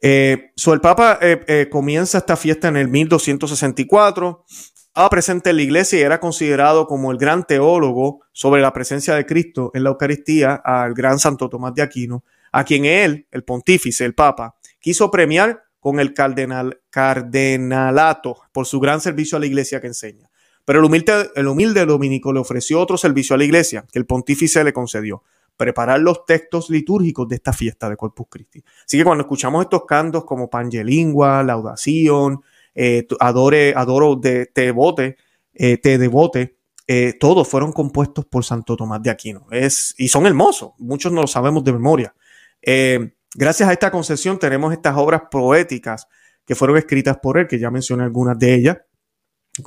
Eh, 0.00 0.52
el 0.66 0.80
Papa 0.80 1.18
eh, 1.20 1.44
eh, 1.46 1.68
comienza 1.70 2.16
esta 2.16 2.34
fiesta 2.36 2.68
en 2.68 2.78
el 2.78 2.88
1264, 2.88 4.46
estaba 4.48 5.10
presente 5.10 5.50
en 5.50 5.56
la 5.56 5.62
iglesia 5.62 5.98
y 5.98 6.02
era 6.02 6.20
considerado 6.20 6.86
como 6.86 7.12
el 7.12 7.18
gran 7.18 7.46
teólogo 7.46 8.22
sobre 8.32 8.62
la 8.62 8.72
presencia 8.72 9.14
de 9.14 9.26
Cristo 9.26 9.72
en 9.74 9.84
la 9.84 9.90
Eucaristía 9.90 10.54
al 10.54 10.94
gran 10.94 11.18
Santo 11.18 11.50
Tomás 11.50 11.74
de 11.74 11.82
Aquino, 11.82 12.24
a 12.52 12.64
quien 12.64 12.84
él, 12.84 13.26
el 13.30 13.44
pontífice, 13.44 14.04
el 14.04 14.14
Papa, 14.14 14.56
quiso 14.80 15.10
premiar 15.10 15.62
con 15.80 16.00
el 16.00 16.14
cardenal, 16.14 16.80
cardenalato 16.90 18.36
por 18.52 18.66
su 18.66 18.80
gran 18.80 19.00
servicio 19.00 19.36
a 19.36 19.40
la 19.40 19.46
iglesia 19.46 19.80
que 19.80 19.86
enseña. 19.86 20.30
Pero 20.64 20.80
el 20.80 20.84
humilde, 20.84 21.30
el 21.34 21.46
humilde 21.46 21.86
dominico 21.86 22.32
le 22.32 22.40
ofreció 22.40 22.80
otro 22.80 22.98
servicio 22.98 23.34
a 23.34 23.38
la 23.38 23.44
iglesia 23.44 23.86
que 23.90 23.98
el 23.98 24.06
pontífice 24.06 24.62
le 24.64 24.72
concedió, 24.72 25.22
preparar 25.56 26.00
los 26.00 26.24
textos 26.26 26.68
litúrgicos 26.68 27.26
de 27.28 27.36
esta 27.36 27.52
fiesta 27.52 27.88
de 27.88 27.96
Corpus 27.96 28.26
Christi. 28.28 28.62
Así 28.84 28.98
que 28.98 29.04
cuando 29.04 29.22
escuchamos 29.22 29.62
estos 29.62 29.86
cantos 29.86 30.24
como 30.24 30.50
Pangelingua, 30.50 31.42
Laudación, 31.42 32.42
eh, 32.74 33.06
Adore, 33.18 33.72
Adoro 33.74 34.16
de 34.16 34.46
Te 34.46 34.66
Devote, 34.66 35.16
eh, 35.54 35.78
Te 35.78 35.98
Devote, 35.98 36.58
eh, 36.86 37.14
todos 37.18 37.48
fueron 37.48 37.72
compuestos 37.72 38.24
por 38.26 38.44
Santo 38.44 38.76
Tomás 38.76 39.02
de 39.02 39.10
Aquino. 39.10 39.46
Es, 39.50 39.94
y 39.98 40.08
son 40.08 40.26
hermosos, 40.26 40.72
muchos 40.78 41.12
no 41.12 41.22
lo 41.22 41.26
sabemos 41.26 41.64
de 41.64 41.72
memoria. 41.72 42.14
Gracias 42.62 43.68
a 43.68 43.72
esta 43.72 43.90
concesión 43.90 44.38
tenemos 44.38 44.72
estas 44.72 44.96
obras 44.96 45.22
poéticas 45.30 46.06
que 46.44 46.54
fueron 46.54 46.78
escritas 46.78 47.18
por 47.18 47.38
él, 47.38 47.46
que 47.46 47.58
ya 47.58 47.70
mencioné 47.70 48.04
algunas 48.04 48.38
de 48.38 48.54
ellas, 48.54 48.78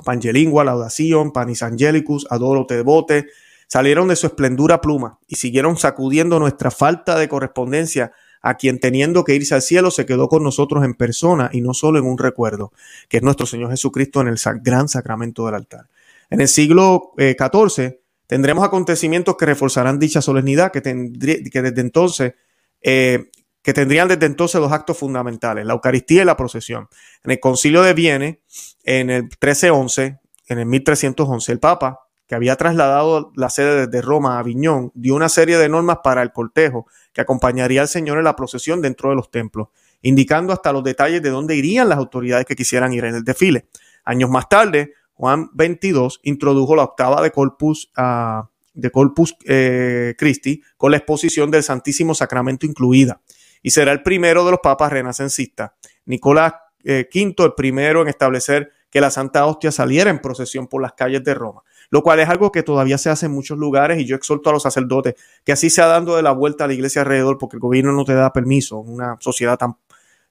Pangelingua, 0.04 0.64
Laudación, 0.64 1.32
Panis 1.32 1.62
Angelicus, 1.62 2.26
Adoro 2.30 2.66
te 2.66 2.76
devote, 2.76 3.26
salieron 3.68 4.08
de 4.08 4.16
su 4.16 4.26
esplendura 4.26 4.80
pluma 4.80 5.18
y 5.26 5.36
siguieron 5.36 5.76
sacudiendo 5.76 6.38
nuestra 6.38 6.70
falta 6.70 7.18
de 7.18 7.28
correspondencia 7.28 8.12
a 8.42 8.56
quien 8.56 8.80
teniendo 8.80 9.22
que 9.24 9.34
irse 9.34 9.54
al 9.54 9.62
cielo 9.62 9.90
se 9.90 10.04
quedó 10.04 10.28
con 10.28 10.42
nosotros 10.42 10.84
en 10.84 10.94
persona 10.94 11.48
y 11.52 11.60
no 11.60 11.74
solo 11.74 11.98
en 11.98 12.04
un 12.04 12.18
recuerdo, 12.18 12.72
que 13.08 13.18
es 13.18 13.22
nuestro 13.22 13.46
Señor 13.46 13.70
Jesucristo 13.70 14.20
en 14.20 14.28
el 14.28 14.38
gran 14.62 14.88
sacramento 14.88 15.46
del 15.46 15.54
altar. 15.54 15.88
En 16.28 16.40
el 16.40 16.48
siglo 16.48 17.12
XIV 17.16 17.84
eh, 17.84 18.00
tendremos 18.26 18.64
acontecimientos 18.64 19.36
que 19.36 19.46
reforzarán 19.46 19.98
dicha 19.98 20.20
solemnidad, 20.20 20.72
que, 20.72 20.82
que 20.82 21.62
desde 21.62 21.80
entonces 21.80 22.34
eh, 22.82 23.30
que 23.62 23.72
tendrían 23.72 24.08
desde 24.08 24.26
entonces 24.26 24.60
los 24.60 24.72
actos 24.72 24.98
fundamentales, 24.98 25.64
la 25.64 25.72
Eucaristía 25.72 26.22
y 26.22 26.24
la 26.24 26.36
procesión. 26.36 26.88
En 27.22 27.30
el 27.30 27.40
concilio 27.40 27.82
de 27.82 27.94
Vienne, 27.94 28.42
en 28.82 29.10
el 29.10 29.22
1311, 29.22 30.18
en 30.48 30.58
el 30.58 30.66
1311, 30.66 31.52
el 31.52 31.60
Papa, 31.60 32.00
que 32.26 32.34
había 32.34 32.56
trasladado 32.56 33.32
la 33.36 33.50
sede 33.50 33.86
desde 33.86 34.02
Roma 34.02 34.36
a 34.36 34.38
Aviñón, 34.40 34.90
dio 34.94 35.14
una 35.14 35.28
serie 35.28 35.58
de 35.58 35.68
normas 35.68 35.98
para 36.02 36.22
el 36.22 36.32
cortejo 36.32 36.86
que 37.12 37.20
acompañaría 37.20 37.82
al 37.82 37.88
Señor 37.88 38.18
en 38.18 38.24
la 38.24 38.36
procesión 38.36 38.80
dentro 38.80 39.10
de 39.10 39.16
los 39.16 39.30
templos, 39.30 39.68
indicando 40.00 40.52
hasta 40.52 40.72
los 40.72 40.82
detalles 40.82 41.22
de 41.22 41.30
dónde 41.30 41.56
irían 41.56 41.88
las 41.88 41.98
autoridades 41.98 42.46
que 42.46 42.56
quisieran 42.56 42.92
ir 42.92 43.04
en 43.04 43.14
el 43.16 43.24
desfile. 43.24 43.68
Años 44.04 44.30
más 44.30 44.48
tarde, 44.48 44.94
Juan 45.12 45.50
XXII 45.54 46.08
introdujo 46.22 46.74
la 46.74 46.84
octava 46.84 47.22
de 47.22 47.30
Corpus, 47.30 47.92
uh, 47.96 48.44
de 48.74 48.90
Corpus 48.90 49.36
eh, 49.44 50.14
Christi 50.18 50.62
con 50.76 50.90
la 50.90 50.96
exposición 50.98 51.50
del 51.50 51.62
Santísimo 51.62 52.14
Sacramento 52.14 52.66
incluida. 52.66 53.20
Y 53.62 53.70
será 53.70 53.92
el 53.92 54.02
primero 54.02 54.44
de 54.44 54.52
los 54.52 54.60
papas 54.60 54.92
renacencistas. 54.92 55.72
Nicolás 56.04 56.54
V, 56.84 57.08
eh, 57.12 57.34
el 57.38 57.54
primero 57.54 58.02
en 58.02 58.08
establecer 58.08 58.72
que 58.90 59.00
la 59.00 59.10
Santa 59.10 59.46
Hostia 59.46 59.72
saliera 59.72 60.10
en 60.10 60.20
procesión 60.20 60.66
por 60.66 60.82
las 60.82 60.92
calles 60.92 61.24
de 61.24 61.32
Roma, 61.32 61.62
lo 61.90 62.02
cual 62.02 62.20
es 62.20 62.28
algo 62.28 62.52
que 62.52 62.62
todavía 62.62 62.98
se 62.98 63.08
hace 63.08 63.26
en 63.26 63.32
muchos 63.32 63.56
lugares 63.56 63.98
y 63.98 64.04
yo 64.04 64.16
exhorto 64.16 64.50
a 64.50 64.52
los 64.52 64.62
sacerdotes 64.62 65.14
que 65.44 65.52
así 65.52 65.70
sea 65.70 65.86
dando 65.86 66.16
de 66.16 66.22
la 66.22 66.32
vuelta 66.32 66.64
a 66.64 66.66
la 66.66 66.74
iglesia 66.74 67.00
alrededor 67.02 67.38
porque 67.38 67.56
el 67.56 67.60
gobierno 67.60 67.92
no 67.92 68.04
te 68.04 68.14
da 68.14 68.32
permiso, 68.32 68.78
una 68.78 69.16
sociedad 69.20 69.56
tan 69.56 69.76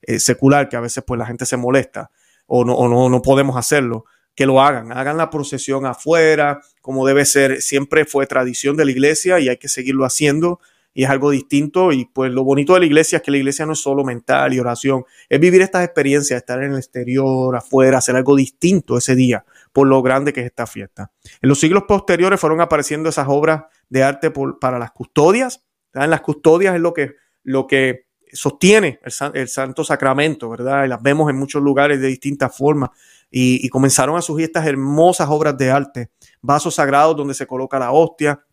eh, 0.04 0.20
secular 0.20 0.70
que 0.70 0.76
a 0.76 0.80
veces 0.80 1.04
pues 1.06 1.18
la 1.18 1.26
gente 1.26 1.46
se 1.48 1.58
molesta 1.58 2.12
o 2.46 2.64
no, 2.64 2.76
o 2.76 2.88
no, 2.88 3.10
no 3.10 3.22
podemos 3.22 3.58
hacerlo 3.58 4.06
que 4.36 4.46
lo 4.46 4.62
hagan, 4.62 4.92
hagan 4.92 5.18
la 5.18 5.30
procesión 5.30 5.86
afuera, 5.86 6.62
como 6.82 7.06
debe 7.06 7.26
ser, 7.26 7.62
siempre 7.62 8.06
fue 8.06 8.28
tradición 8.28 8.78
de 8.78 8.86
la 8.86 8.92
iglesia 8.92 9.40
y 9.40 9.50
hay 9.50 9.58
que 9.58 9.68
seguirlo 9.68 10.06
haciendo 10.06 10.60
y 10.94 11.04
es 11.04 11.10
algo 11.10 11.32
distinto 11.32 11.92
y 11.92 12.06
pues 12.06 12.32
lo 12.32 12.44
bonito 12.44 12.74
de 12.74 12.82
la 12.82 12.86
iglesia 12.86 13.18
es 13.18 13.24
que 13.24 13.32
la 13.32 13.38
iglesia 13.38 13.66
no 13.66 13.74
es 13.74 13.80
solo 13.80 14.04
mental 14.04 14.54
y 14.54 14.60
oración, 14.60 15.06
es 15.30 15.40
vivir 15.40 15.62
estas 15.62 15.86
experiencias, 15.86 16.38
estar 16.38 16.62
en 16.64 16.72
el 16.72 16.78
exterior, 16.78 17.56
afuera, 17.56 17.98
hacer 17.98 18.16
algo 18.16 18.36
distinto 18.36 18.98
ese 18.98 19.16
día 19.16 19.46
por 19.72 19.88
lo 19.88 20.02
grande 20.02 20.34
que 20.34 20.42
es 20.42 20.48
esta 20.48 20.68
fiesta. 20.68 21.12
En 21.42 21.48
los 21.48 21.60
siglos 21.60 21.84
posteriores 21.88 22.40
fueron 22.40 22.62
apareciendo 22.62 23.10
esas 23.10 23.28
obras 23.30 23.64
de 23.90 24.04
arte 24.04 24.32
para 24.60 24.80
las 24.80 24.92
custodias, 24.92 25.64
en 25.94 26.10
las 26.10 26.22
custodias 26.22 26.76
es 26.76 26.82
lo 26.82 26.94
que, 26.94 27.16
lo 27.44 27.68
que 27.68 28.06
sostiene 28.34 29.00
el, 29.04 29.14
el, 29.34 29.48
Santo 29.48 29.84
Sacramento, 29.84 30.50
¿verdad? 30.50 30.86
Y 30.86 30.88
las 30.88 31.02
vemos 31.02 31.30
en 31.30 31.38
muchos 31.38 31.62
lugares 31.62 32.00
de 32.00 32.08
distintas 32.08 32.56
formas. 32.56 32.90
Y, 33.30 33.70
comenzaron 33.70 34.18
a 34.18 34.22
surgir 34.22 34.46
estas 34.46 34.68
hermosas 34.68 35.30
obras 35.30 35.58
de 35.58 35.72
arte, 35.72 36.10
vasos 36.42 36.76
sagrados 36.76 37.16
donde 37.16 37.34
se 37.34 37.48
coloca 37.48 37.80
la 37.80 37.92
hostia, 37.92 38.44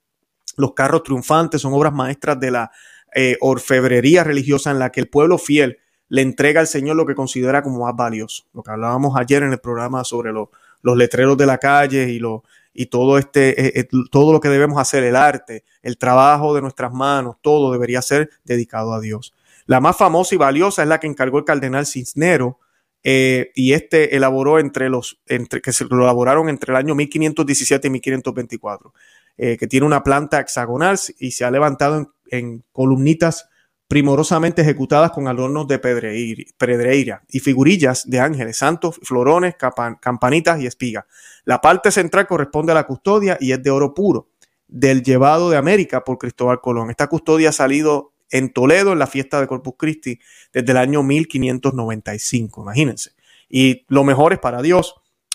los 0.57 0.73
carros 0.73 1.03
triunfantes 1.03 1.61
son 1.61 1.73
obras 1.73 1.93
maestras 1.93 2.39
de 2.39 2.51
la 2.51 2.71
eh, 3.15 3.37
orfebrería 3.41 4.23
religiosa 4.23 4.71
en 4.71 4.79
la 4.79 4.91
que 4.91 5.01
el 5.01 5.09
pueblo 5.09 5.39
fiel 5.39 5.79
le 6.09 6.23
entrega 6.23 6.61
al 6.61 6.67
Señor 6.67 6.97
lo 6.97 7.07
que 7.07 7.15
considera 7.15 7.63
como 7.63 7.85
más 7.85 7.95
valioso. 7.95 8.45
Lo 8.53 8.63
que 8.63 8.71
hablábamos 8.71 9.17
ayer 9.17 9.43
en 9.43 9.53
el 9.53 9.59
programa 9.59 10.05
sobre 10.05 10.33
los 10.33 10.97
letreros 10.97 11.37
de 11.37 11.47
la 11.47 11.59
calle 11.59 12.11
y, 12.11 12.19
lo, 12.19 12.45
y 12.73 12.87
todo, 12.87 13.19
este, 13.19 13.61
eh, 13.61 13.81
eh, 13.81 13.89
todo 14.11 14.33
lo 14.33 14.41
que 14.41 14.49
debemos 14.49 14.81
hacer, 14.81 15.03
el 15.03 15.17
arte, 15.17 15.65
el 15.83 15.99
trabajo 15.99 16.55
de 16.55 16.63
nuestras 16.63 16.93
manos, 16.93 17.37
todo 17.43 17.73
debería 17.73 18.01
ser 18.03 18.31
dedicado 18.45 18.93
a 18.93 19.01
Dios. 19.01 19.35
La 19.69 19.81
más 19.81 19.99
famosa 19.99 20.35
y 20.35 20.39
valiosa 20.39 20.83
es 20.83 20.89
la 20.89 20.99
que 20.99 21.07
encargó 21.07 21.37
el 21.37 21.45
cardenal 21.45 21.87
Cisnero 21.87 22.59
y 23.05 23.73
este 23.75 24.17
elaboró 24.17 24.59
entre 24.59 24.89
los, 24.89 25.21
entre, 25.27 25.61
que 25.61 25.73
se 25.73 25.85
lo 25.85 26.03
elaboraron 26.03 26.49
entre 26.49 26.73
el 26.73 26.77
año 26.77 26.95
1517 26.95 27.87
y 27.87 27.91
1524. 27.91 28.95
Eh, 29.37 29.57
que 29.59 29.69
tiene 29.69 29.87
una 29.87 30.03
planta 30.03 30.41
hexagonal 30.41 30.99
y 31.19 31.33
se 31.33 31.45
ha 31.45 31.51
levantado 31.51 32.15
en, 32.31 32.65
columnitas 32.73 33.49
primorosamente 33.87 34.63
ejecutadas 34.63 35.13
con 35.13 35.29
adornos 35.29 35.69
de 35.69 35.79
pedreira 35.79 37.23
y 37.29 37.39
figurillas 37.41 38.09
de 38.09 38.21
ángeles, 38.21 38.57
santos, 38.57 38.99
florones, 39.03 39.55
campanitas 40.01 40.61
y 40.61 40.67
espigas. 40.67 41.05
La 41.45 41.61
parte 41.61 41.91
central 41.91 42.27
corresponde 42.27 42.73
a 42.73 42.75
la 42.75 42.87
custodia 42.87 43.37
y 43.39 43.53
es 43.53 43.63
de 43.63 43.71
oro 43.71 43.95
puro, 43.95 44.31
del 44.67 45.03
llevado 45.03 45.51
de 45.51 45.59
América 45.59 46.05
por 46.05 46.19
Cristóbal 46.19 46.61
Colón. 46.61 46.91
Esta 46.91 47.07
custodia 47.07 47.51
ha 47.51 47.53
salido 47.53 48.15
en 48.31 48.53
Toledo 48.53 48.93
en 48.93 48.99
la 48.99 49.07
fiesta 49.07 49.41
de 49.41 49.47
Corpus 49.47 49.75
Christi 49.79 50.19
desde 50.53 50.73
el 50.73 50.79
año 50.79 51.03
1595, 51.03 52.63
imagínense. 52.63 53.13
Y 53.49 53.85
lo 53.89 54.05
mejor 54.05 54.33
es 54.33 54.39
para 54.39 54.63
Dios. 54.63 54.95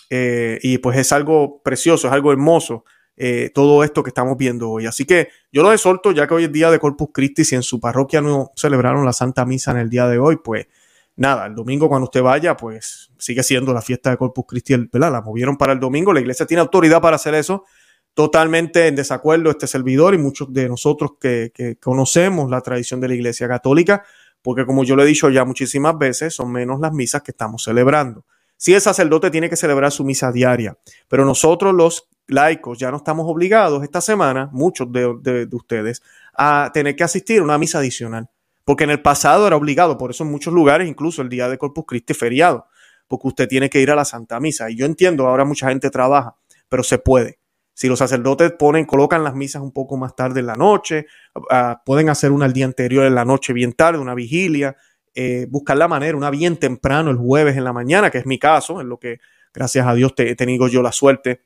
Eh, 0.10 0.60
y 0.62 0.78
pues 0.78 0.98
es 0.98 1.12
algo 1.12 1.62
precioso, 1.64 2.08
es 2.08 2.14
algo 2.14 2.32
hermoso 2.32 2.84
eh, 3.16 3.52
todo 3.54 3.84
esto 3.84 4.04
que 4.04 4.10
estamos 4.10 4.38
viendo 4.38 4.70
hoy. 4.70 4.86
Así 4.86 5.06
que 5.06 5.30
yo 5.52 5.62
los 5.64 5.74
exhorto, 5.74 6.12
ya 6.12 6.28
que 6.28 6.34
hoy 6.34 6.46
es 6.46 6.52
día 6.52 6.72
de 6.72 6.80
Corpus 6.80 7.10
Christi, 7.14 7.44
si 7.44 7.56
en 7.56 7.64
su 7.64 7.80
parroquia 7.80 8.22
no 8.22 8.52
celebraron 8.56 9.06
la 9.06 9.14
Santa 9.14 9.46
Misa 9.46 9.72
en 9.72 9.78
el 9.78 9.90
día 9.90 10.08
de 10.08 10.18
hoy, 10.18 10.38
pues 10.44 10.68
nada, 11.16 11.46
el 11.46 11.56
domingo 11.56 11.88
cuando 11.90 12.06
usted 12.06 12.24
vaya, 12.24 12.58
pues 12.58 13.12
sigue 13.18 13.44
siendo 13.44 13.74
la 13.74 13.82
fiesta 13.82 14.10
de 14.10 14.18
Corpus 14.18 14.46
Christi, 14.48 14.76
¿verdad? 14.92 15.12
La 15.12 15.22
movieron 15.22 15.58
para 15.58 15.74
el 15.74 15.80
domingo, 15.80 16.12
la 16.12 16.22
iglesia 16.22 16.46
tiene 16.46 16.62
autoridad 16.62 17.02
para 17.02 17.18
hacer 17.18 17.36
eso. 17.36 17.66
Totalmente 18.14 18.88
en 18.88 18.96
desacuerdo 18.96 19.50
este 19.50 19.68
servidor 19.68 20.14
y 20.14 20.18
muchos 20.18 20.54
de 20.54 20.70
nosotros 20.70 21.14
que, 21.20 21.52
que 21.54 21.78
conocemos 21.78 22.50
la 22.50 22.62
tradición 22.62 23.02
de 23.02 23.08
la 23.08 23.16
iglesia 23.16 23.48
católica, 23.48 24.04
porque 24.42 24.66
como 24.66 24.84
yo 24.84 24.96
le 24.96 25.04
he 25.04 25.08
dicho 25.08 25.30
ya 25.30 25.46
muchísimas 25.46 25.98
veces, 25.98 26.36
son 26.36 26.52
menos 26.52 26.80
las 26.80 26.94
misas 26.94 27.24
que 27.24 27.32
estamos 27.32 27.64
celebrando. 27.64 28.26
Sí, 28.58 28.74
el 28.74 28.82
sacerdote 28.82 29.32
tiene 29.32 29.50
que 29.50 29.56
celebrar 29.56 29.92
su 29.92 30.04
misa 30.04 30.32
diaria, 30.32 30.78
pero 31.10 31.26
nosotros 31.26 31.74
los 31.74 32.08
laicos 32.28 32.78
ya 32.78 32.92
no 32.92 32.98
estamos 32.98 33.26
obligados 33.28 33.84
esta 33.84 34.02
semana, 34.02 34.50
muchos 34.52 34.92
de, 34.92 35.48
ustedes, 35.52 36.02
a 36.34 36.72
tener 36.74 36.96
que 36.96 37.04
asistir 37.04 37.42
a 37.42 37.44
una 37.44 37.58
misa 37.58 37.80
adicional. 37.80 38.30
Porque 38.64 38.86
en 38.86 38.92
el 38.92 39.02
pasado 39.02 39.46
era 39.48 39.58
obligado, 39.58 39.98
por 39.98 40.12
eso 40.12 40.24
en 40.24 40.32
muchos 40.32 40.54
lugares, 40.54 40.88
incluso 40.88 41.22
el 41.22 41.30
día 41.30 41.50
de 41.50 41.58
Corpus 41.58 41.84
Christi, 41.86 42.14
feriado, 42.14 42.68
porque 43.08 43.28
usted 43.28 43.48
tiene 43.50 43.70
que 43.70 43.82
ir 43.82 43.92
a 43.92 43.96
la 43.96 44.06
Santa 44.06 44.40
Misa. 44.40 44.70
Y 44.70 44.78
yo 44.78 44.86
entiendo, 44.86 45.28
ahora 45.28 45.44
mucha 45.44 45.68
gente 45.68 45.90
trabaja, 45.90 46.38
pero 46.70 46.84
se 46.84 46.98
puede. 46.98 47.40
Si 47.74 47.88
los 47.88 48.00
sacerdotes 48.00 48.52
ponen, 48.52 48.86
colocan 48.86 49.24
las 49.24 49.36
misas 49.36 49.62
un 49.62 49.72
poco 49.72 49.98
más 49.98 50.16
tarde 50.16 50.42
en 50.42 50.46
la 50.46 50.56
noche, 50.56 51.08
ah, 51.50 51.82
pueden 51.86 52.10
hacer 52.10 52.32
una 52.32 52.46
el 52.46 52.54
día 52.54 52.66
anterior 52.66 53.06
en 53.06 53.16
la 53.16 53.26
noche 53.26 53.54
bien 53.54 53.74
tarde, 53.74 54.00
una 54.00 54.14
vigilia, 54.14 54.76
eh, 55.16 55.48
buscar 55.50 55.78
la 55.78 55.88
manera, 55.88 56.18
una 56.18 56.30
bien 56.30 56.58
temprano 56.58 57.12
el 57.12 57.18
jueves 57.18 57.58
en 57.58 57.64
la 57.64 57.74
mañana, 57.74 58.10
que 58.10 58.20
es 58.20 58.26
mi 58.26 58.40
caso, 58.40 58.82
en 58.82 58.90
lo 58.90 59.00
que 59.00 59.20
gracias 59.54 59.86
a 59.86 59.94
Dios 59.94 60.16
te, 60.16 60.30
he 60.30 60.36
tenido 60.36 60.68
yo 60.68 60.82
la 60.82 60.92
suerte 60.92 61.44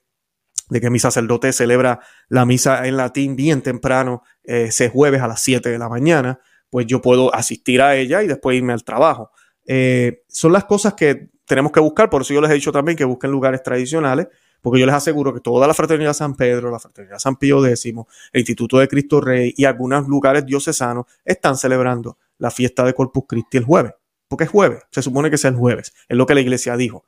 de 0.70 0.82
que 0.82 0.90
mi 0.90 1.00
sacerdote 1.00 1.54
celebra 1.54 2.00
la 2.28 2.46
misa 2.46 2.86
en 2.88 2.98
latín 2.98 3.36
bien 3.36 3.62
temprano, 3.62 4.24
eh, 4.44 4.66
ese 4.68 4.90
jueves 4.90 5.22
a 5.22 5.28
las 5.28 5.42
7 5.42 5.70
de 5.70 5.78
la 5.78 5.90
mañana, 5.90 6.40
pues 6.70 6.86
yo 6.86 7.02
puedo 7.02 7.34
asistir 7.34 7.82
a 7.82 7.96
ella 7.96 8.24
y 8.24 8.28
después 8.28 8.58
irme 8.58 8.74
al 8.74 8.84
trabajo. 8.84 9.32
Eh, 9.66 10.24
son 10.28 10.54
las 10.54 10.66
cosas 10.66 10.94
que 10.94 11.30
tenemos 11.46 11.72
que 11.72 11.80
buscar, 11.80 12.10
por 12.10 12.22
eso 12.22 12.34
yo 12.34 12.42
les 12.42 12.52
he 12.52 12.56
dicho 12.56 12.72
también 12.72 12.98
que 12.98 13.06
busquen 13.06 13.32
lugares 13.32 13.64
tradicionales, 13.64 14.28
porque 14.62 14.80
yo 14.80 14.86
les 14.86 14.96
aseguro 14.96 15.34
que 15.34 15.40
toda 15.40 15.68
la 15.68 15.74
Fraternidad 15.74 16.14
San 16.14 16.36
Pedro, 16.36 16.72
la 16.72 16.80
Fraternidad 16.80 17.20
San 17.20 17.36
Pío 17.36 17.66
X, 17.66 17.86
el 17.86 18.40
Instituto 18.40 18.80
de 18.80 18.88
Cristo 18.88 19.22
Rey 19.22 19.54
y 19.56 19.66
algunos 19.66 20.08
lugares 20.08 20.46
diocesanos 20.46 21.06
están 21.24 21.58
celebrando 21.58 22.18
la 22.38 22.52
fiesta 22.52 22.84
de 22.84 22.94
Corpus 22.94 23.24
Christi 23.28 23.58
el 23.58 23.64
jueves, 23.64 23.94
porque 24.28 24.46
es 24.46 24.50
jueves, 24.50 24.84
se 24.92 25.02
supone 25.02 25.30
que 25.30 25.36
es 25.36 25.46
el 25.46 25.56
jueves, 25.56 25.94
es 26.08 26.18
lo 26.18 26.26
que 26.26 26.36
la 26.36 26.42
iglesia 26.42 26.78
dijo. 26.78 27.06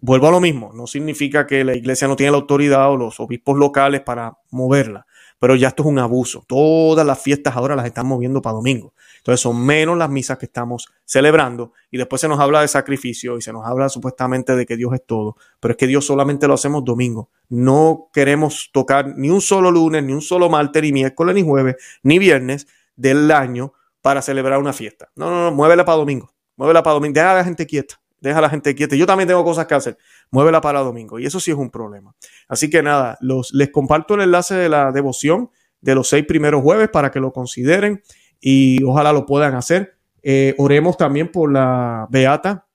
Vuelvo 0.00 0.28
a 0.28 0.30
lo 0.30 0.40
mismo, 0.40 0.72
no 0.72 0.86
significa 0.86 1.46
que 1.46 1.64
la 1.64 1.74
iglesia 1.74 2.06
no 2.06 2.14
tiene 2.14 2.30
la 2.30 2.38
autoridad 2.38 2.88
o 2.90 2.96
los 2.96 3.18
obispos 3.18 3.58
locales 3.58 4.02
para 4.02 4.38
moverla, 4.50 5.06
pero 5.38 5.54
ya 5.54 5.68
esto 5.68 5.82
es 5.82 5.88
un 5.88 5.98
abuso. 5.98 6.44
Todas 6.46 7.06
las 7.06 7.20
fiestas 7.20 7.56
ahora 7.56 7.76
las 7.76 7.86
están 7.86 8.06
moviendo 8.06 8.42
para 8.42 8.54
domingo. 8.54 8.92
Entonces 9.18 9.40
son 9.40 9.64
menos 9.64 9.96
las 9.96 10.10
misas 10.10 10.38
que 10.38 10.46
estamos 10.46 10.88
celebrando 11.04 11.72
y 11.90 11.98
después 11.98 12.20
se 12.20 12.28
nos 12.28 12.40
habla 12.40 12.60
de 12.60 12.68
sacrificio 12.68 13.36
y 13.36 13.42
se 13.42 13.52
nos 13.52 13.66
habla 13.66 13.88
supuestamente 13.88 14.56
de 14.56 14.66
que 14.66 14.76
Dios 14.76 14.92
es 14.94 15.04
todo, 15.04 15.36
pero 15.60 15.72
es 15.72 15.78
que 15.78 15.86
Dios 15.86 16.04
solamente 16.04 16.48
lo 16.48 16.54
hacemos 16.54 16.84
domingo. 16.84 17.30
No 17.48 18.08
queremos 18.12 18.70
tocar 18.72 19.16
ni 19.16 19.30
un 19.30 19.40
solo 19.40 19.70
lunes, 19.70 20.02
ni 20.02 20.12
un 20.12 20.22
solo 20.22 20.48
martes, 20.48 20.82
ni 20.82 20.92
miércoles, 20.92 21.34
ni 21.34 21.42
jueves, 21.42 21.76
ni 22.02 22.18
viernes 22.18 22.66
del 22.96 23.30
año 23.30 23.72
para 24.00 24.22
celebrar 24.22 24.58
una 24.58 24.72
fiesta. 24.72 25.10
No, 25.14 25.30
no, 25.30 25.44
no, 25.44 25.52
muévela 25.52 25.84
para 25.84 25.98
domingo. 25.98 26.32
Muévela 26.56 26.82
para 26.82 26.94
domingo. 26.94 27.14
Deja 27.14 27.32
a 27.32 27.36
la 27.36 27.44
gente 27.44 27.66
quieta 27.66 28.00
deja 28.20 28.38
a 28.38 28.42
la 28.42 28.50
gente 28.50 28.74
quieta. 28.74 28.96
Yo 28.96 29.06
también 29.06 29.28
tengo 29.28 29.44
cosas 29.44 29.66
que 29.66 29.74
hacer. 29.74 29.98
Muévela 30.30 30.60
para 30.60 30.80
domingo. 30.80 31.18
Y 31.18 31.26
eso 31.26 31.40
sí 31.40 31.50
es 31.50 31.56
un 31.56 31.70
problema. 31.70 32.14
Así 32.48 32.70
que 32.70 32.82
nada, 32.82 33.18
los, 33.20 33.52
les 33.52 33.70
comparto 33.70 34.14
el 34.14 34.22
enlace 34.22 34.54
de 34.54 34.68
la 34.68 34.92
devoción 34.92 35.50
de 35.80 35.94
los 35.94 36.08
seis 36.08 36.24
primeros 36.26 36.62
jueves 36.62 36.88
para 36.88 37.10
que 37.10 37.20
lo 37.20 37.32
consideren 37.32 38.02
y 38.40 38.82
ojalá 38.84 39.12
lo 39.12 39.26
puedan 39.26 39.54
hacer. 39.54 39.96
Eh, 40.22 40.54
oremos 40.58 40.96
también 40.96 41.30
por 41.30 41.52
la 41.52 42.06
Beata. 42.10 42.66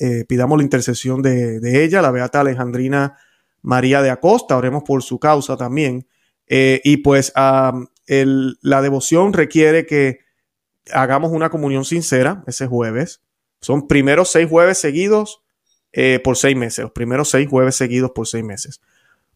Eh, 0.00 0.24
pidamos 0.26 0.58
la 0.58 0.64
intercesión 0.64 1.22
de, 1.22 1.84
ella, 1.84 2.02
la 2.02 2.10
Beata 2.10 2.40
Alejandrina 2.40 3.16
María 3.62 4.02
de 4.02 4.10
Acosta. 4.10 4.56
Oremos 4.56 4.82
por 4.82 5.02
su 5.02 5.18
causa 5.18 5.56
también. 5.56 6.06
Eh, 6.46 6.80
y 6.84 6.98
pues 6.98 7.32
la 7.36 8.82
devoción 8.82 9.32
requiere 9.32 9.86
que 9.86 10.20
hagamos 10.92 11.32
una 11.32 11.50
comunión 11.50 11.84
sincera 11.84 12.42
ese 12.46 12.66
jueves. 12.66 13.22
Son 13.64 13.88
primeros 13.88 14.30
seis 14.30 14.48
jueves 14.48 14.78
seguidos 14.78 15.42
eh, 15.92 16.20
por 16.22 16.36
seis 16.36 16.56
meses, 16.56 16.84
los 16.84 16.92
primeros 16.92 17.30
seis 17.30 17.48
jueves 17.48 17.76
seguidos 17.76 18.10
por 18.12 18.26
seis 18.26 18.44
meses. 18.44 18.80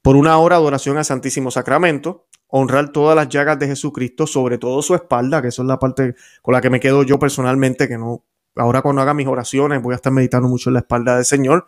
Por 0.02 0.16
una 0.16 0.38
hora 0.38 0.58
de 0.58 0.64
oración 0.64 0.98
al 0.98 1.04
Santísimo 1.04 1.50
Sacramento, 1.50 2.26
honrar 2.46 2.90
todas 2.90 3.16
las 3.16 3.28
llagas 3.28 3.58
de 3.58 3.68
Jesucristo, 3.68 4.26
sobre 4.26 4.58
todo 4.58 4.82
su 4.82 4.94
espalda, 4.94 5.42
que 5.42 5.48
eso 5.48 5.62
es 5.62 5.68
la 5.68 5.78
parte 5.78 6.14
con 6.42 6.54
la 6.54 6.60
que 6.60 6.70
me 6.70 6.80
quedo 6.80 7.02
yo 7.02 7.18
personalmente, 7.18 7.88
que 7.88 7.98
no, 7.98 8.24
ahora 8.56 8.82
cuando 8.82 9.02
haga 9.02 9.14
mis 9.14 9.26
oraciones 9.26 9.82
voy 9.82 9.92
a 9.92 9.96
estar 9.96 10.12
meditando 10.12 10.48
mucho 10.48 10.70
en 10.70 10.74
la 10.74 10.80
espalda 10.80 11.16
del 11.16 11.24
Señor, 11.24 11.66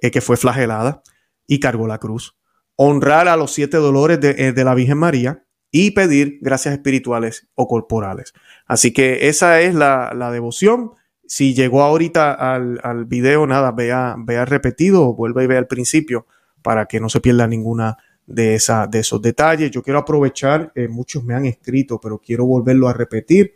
eh, 0.00 0.10
que 0.10 0.20
fue 0.20 0.36
flagelada 0.36 1.02
y 1.46 1.60
cargó 1.60 1.86
la 1.86 1.98
cruz. 1.98 2.36
Honrar 2.76 3.28
a 3.28 3.36
los 3.36 3.52
siete 3.52 3.76
dolores 3.76 4.20
de, 4.20 4.30
eh, 4.30 4.52
de 4.52 4.64
la 4.64 4.74
Virgen 4.74 4.98
María, 4.98 5.44
y 5.70 5.92
pedir 5.92 6.38
gracias 6.40 6.74
espirituales 6.74 7.48
o 7.54 7.68
corporales. 7.68 8.32
Así 8.66 8.92
que 8.92 9.28
esa 9.28 9.60
es 9.60 9.74
la, 9.74 10.30
devoción. 10.32 10.92
Si 11.30 11.54
llegó 11.54 11.82
ahorita 11.82 12.32
al, 12.32 12.80
al 12.82 13.04
video, 13.04 13.46
nada, 13.46 13.70
vea, 13.70 14.16
vea 14.18 14.44
repetido, 14.44 15.14
vuelve 15.14 15.44
y 15.44 15.46
vea 15.46 15.60
al 15.60 15.68
principio 15.68 16.26
para 16.60 16.86
que 16.86 16.98
no 16.98 17.08
se 17.08 17.20
pierda 17.20 17.46
ninguna 17.46 17.96
de, 18.26 18.56
esa, 18.56 18.88
de 18.88 18.98
esos 18.98 19.22
detalles. 19.22 19.70
Yo 19.70 19.80
quiero 19.80 20.00
aprovechar, 20.00 20.72
eh, 20.74 20.88
muchos 20.88 21.22
me 21.22 21.34
han 21.34 21.46
escrito, 21.46 22.00
pero 22.00 22.18
quiero 22.18 22.46
volverlo 22.46 22.88
a 22.88 22.94
repetir. 22.94 23.54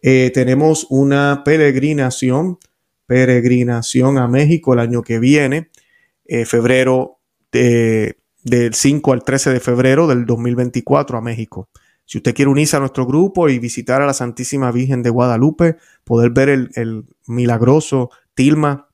Eh, 0.00 0.30
tenemos 0.32 0.86
una 0.88 1.42
peregrinación, 1.44 2.58
peregrinación 3.06 4.18
a 4.18 4.28
México 4.28 4.74
el 4.74 4.78
año 4.78 5.02
que 5.02 5.18
viene, 5.18 5.70
eh, 6.26 6.44
febrero 6.44 7.18
de 7.50 8.18
del 8.44 8.74
5 8.74 9.12
al 9.12 9.24
13 9.24 9.52
de 9.52 9.58
febrero 9.58 10.06
del 10.06 10.24
2024 10.24 11.18
a 11.18 11.20
México. 11.20 11.68
Si 12.06 12.18
usted 12.18 12.34
quiere 12.34 12.50
unirse 12.50 12.76
a 12.76 12.80
nuestro 12.80 13.04
grupo 13.04 13.48
y 13.48 13.58
visitar 13.58 14.00
a 14.00 14.06
la 14.06 14.14
Santísima 14.14 14.70
Virgen 14.70 15.02
de 15.02 15.10
Guadalupe, 15.10 15.76
poder 16.04 16.30
ver 16.30 16.48
el, 16.48 17.04
milagroso 17.26 18.10
tilma 18.34 18.88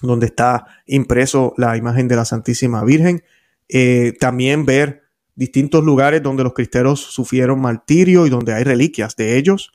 donde 0.00 0.26
está 0.26 0.66
impreso 0.86 1.52
la 1.58 1.76
imagen 1.76 2.08
de 2.08 2.16
la 2.16 2.24
Santísima 2.24 2.82
Virgen, 2.82 3.22
eh, 3.68 4.14
también 4.18 4.64
ver 4.64 5.02
distintos 5.34 5.84
lugares 5.84 6.22
donde 6.22 6.44
los 6.44 6.54
cristeros 6.54 7.00
sufrieron 7.00 7.60
martirio 7.60 8.26
y 8.26 8.30
donde 8.30 8.54
hay 8.54 8.64
reliquias 8.64 9.16
de 9.16 9.36
ellos. 9.36 9.72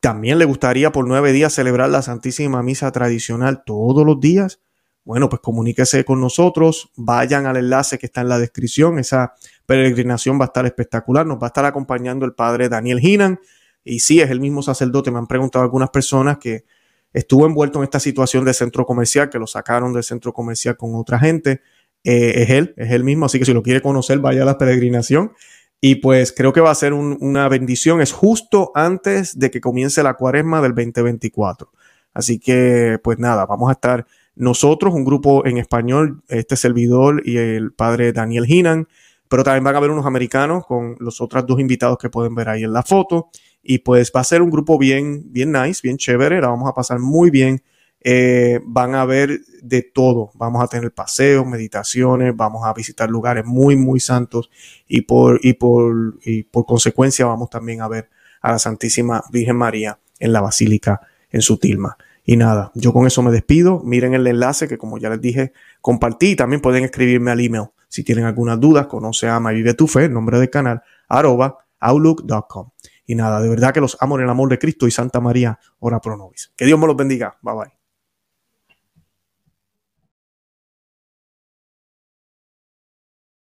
También 0.00 0.38
le 0.38 0.46
gustaría 0.46 0.92
por 0.92 1.06
nueve 1.06 1.32
días 1.32 1.52
celebrar 1.52 1.90
la 1.90 2.02
Santísima 2.02 2.62
Misa 2.62 2.90
tradicional 2.90 3.64
todos 3.66 4.06
los 4.06 4.18
días 4.18 4.60
bueno, 5.08 5.30
pues 5.30 5.40
comuníquese 5.40 6.04
con 6.04 6.20
nosotros, 6.20 6.90
vayan 6.94 7.46
al 7.46 7.56
enlace 7.56 7.98
que 7.98 8.04
está 8.04 8.20
en 8.20 8.28
la 8.28 8.38
descripción, 8.38 8.98
esa 8.98 9.32
peregrinación 9.64 10.38
va 10.38 10.44
a 10.44 10.48
estar 10.48 10.66
espectacular, 10.66 11.24
nos 11.24 11.38
va 11.38 11.46
a 11.46 11.46
estar 11.46 11.64
acompañando 11.64 12.26
el 12.26 12.34
padre 12.34 12.68
Daniel 12.68 13.00
Hinan, 13.00 13.40
y 13.82 14.00
sí, 14.00 14.20
es 14.20 14.30
el 14.30 14.38
mismo 14.38 14.60
sacerdote, 14.60 15.10
me 15.10 15.16
han 15.16 15.26
preguntado 15.26 15.62
algunas 15.62 15.88
personas 15.88 16.36
que 16.36 16.66
estuvo 17.14 17.46
envuelto 17.46 17.78
en 17.78 17.84
esta 17.84 17.98
situación 18.00 18.44
de 18.44 18.52
centro 18.52 18.84
comercial, 18.84 19.30
que 19.30 19.38
lo 19.38 19.46
sacaron 19.46 19.94
del 19.94 20.02
centro 20.02 20.34
comercial 20.34 20.76
con 20.76 20.94
otra 20.94 21.18
gente, 21.18 21.62
eh, 22.04 22.42
es 22.42 22.50
él, 22.50 22.74
es 22.76 22.90
él 22.90 23.02
mismo, 23.02 23.24
así 23.24 23.38
que 23.38 23.46
si 23.46 23.54
lo 23.54 23.62
quiere 23.62 23.80
conocer, 23.80 24.18
vaya 24.18 24.42
a 24.42 24.44
la 24.44 24.58
peregrinación. 24.58 25.32
Y 25.80 25.94
pues 25.94 26.34
creo 26.36 26.52
que 26.52 26.60
va 26.60 26.70
a 26.70 26.74
ser 26.74 26.92
una 26.92 27.48
bendición, 27.48 28.02
es 28.02 28.12
justo 28.12 28.72
antes 28.74 29.38
de 29.38 29.50
que 29.50 29.62
comience 29.62 30.02
la 30.02 30.14
cuaresma 30.14 30.60
del 30.60 30.74
2024. 30.74 31.72
Así 32.12 32.38
que, 32.38 32.98
pues 33.02 33.18
nada, 33.18 33.46
vamos 33.46 33.70
a 33.70 33.72
estar 33.72 34.06
nosotros, 34.38 34.94
un 34.94 35.04
grupo 35.04 35.44
en 35.44 35.58
español, 35.58 36.22
este 36.28 36.56
servidor 36.56 37.22
y 37.24 37.38
el 37.38 37.72
padre 37.72 38.12
Daniel 38.12 38.46
Hinan, 38.46 38.88
pero 39.28 39.42
también 39.42 39.64
van 39.64 39.74
a 39.74 39.78
haber 39.78 39.90
unos 39.90 40.06
americanos 40.06 40.64
con 40.64 40.96
los 41.00 41.20
otros 41.20 41.44
dos 41.44 41.58
invitados 41.58 41.98
que 41.98 42.08
pueden 42.08 42.34
ver 42.36 42.48
ahí 42.48 42.62
en 42.62 42.72
la 42.72 42.84
foto. 42.84 43.30
Y 43.62 43.78
pues 43.80 44.12
va 44.14 44.20
a 44.20 44.24
ser 44.24 44.40
un 44.40 44.50
grupo 44.50 44.78
bien, 44.78 45.24
bien 45.32 45.50
nice, 45.52 45.80
bien 45.82 45.98
chévere, 45.98 46.40
la 46.40 46.48
vamos 46.48 46.68
a 46.68 46.74
pasar 46.74 47.00
muy 47.00 47.30
bien. 47.30 47.62
Eh, 48.00 48.60
van 48.64 48.94
a 48.94 49.04
ver 49.04 49.40
de 49.60 49.82
todo. 49.82 50.30
Vamos 50.34 50.62
a 50.62 50.68
tener 50.68 50.92
paseos, 50.94 51.44
meditaciones, 51.44 52.34
vamos 52.34 52.64
a 52.64 52.72
visitar 52.72 53.10
lugares 53.10 53.44
muy, 53.44 53.76
muy 53.76 53.98
santos 53.98 54.50
y 54.86 55.00
por, 55.00 55.40
y 55.42 55.54
por, 55.54 56.16
y 56.24 56.44
por 56.44 56.64
consecuencia 56.64 57.26
vamos 57.26 57.50
también 57.50 57.82
a 57.82 57.88
ver 57.88 58.08
a 58.40 58.52
la 58.52 58.58
Santísima 58.60 59.24
Virgen 59.32 59.56
María 59.56 59.98
en 60.20 60.32
la 60.32 60.40
Basílica 60.40 61.00
en 61.30 61.42
su 61.42 61.58
tilma. 61.58 61.98
Y 62.30 62.36
nada, 62.36 62.72
yo 62.74 62.92
con 62.92 63.06
eso 63.06 63.22
me 63.22 63.30
despido. 63.30 63.80
Miren 63.82 64.12
el 64.12 64.26
enlace 64.26 64.68
que 64.68 64.76
como 64.76 64.98
ya 64.98 65.08
les 65.08 65.18
dije, 65.18 65.54
compartí. 65.80 66.36
También 66.36 66.60
pueden 66.60 66.84
escribirme 66.84 67.30
al 67.30 67.40
email 67.40 67.68
si 67.88 68.04
tienen 68.04 68.26
algunas 68.26 68.60
dudas. 68.60 68.86
Conoce, 68.86 69.30
ama 69.30 69.54
y 69.54 69.56
vive 69.56 69.72
tu 69.72 69.86
fe, 69.86 70.10
nombre 70.10 70.38
del 70.38 70.50
canal, 70.50 70.82
arroba 71.08 71.56
outlook.com. 71.80 72.68
Y 73.06 73.14
nada, 73.14 73.40
de 73.40 73.48
verdad 73.48 73.72
que 73.72 73.80
los 73.80 73.96
amo 74.00 74.18
en 74.18 74.24
el 74.24 74.28
amor 74.28 74.50
de 74.50 74.58
Cristo 74.58 74.86
y 74.86 74.90
Santa 74.90 75.20
María, 75.20 75.58
ora 75.78 76.02
pro 76.02 76.18
nobis. 76.18 76.52
Que 76.54 76.66
Dios 76.66 76.78
me 76.78 76.86
los 76.86 76.96
bendiga. 76.96 77.38
Bye 77.40 77.54
bye. 77.54 77.77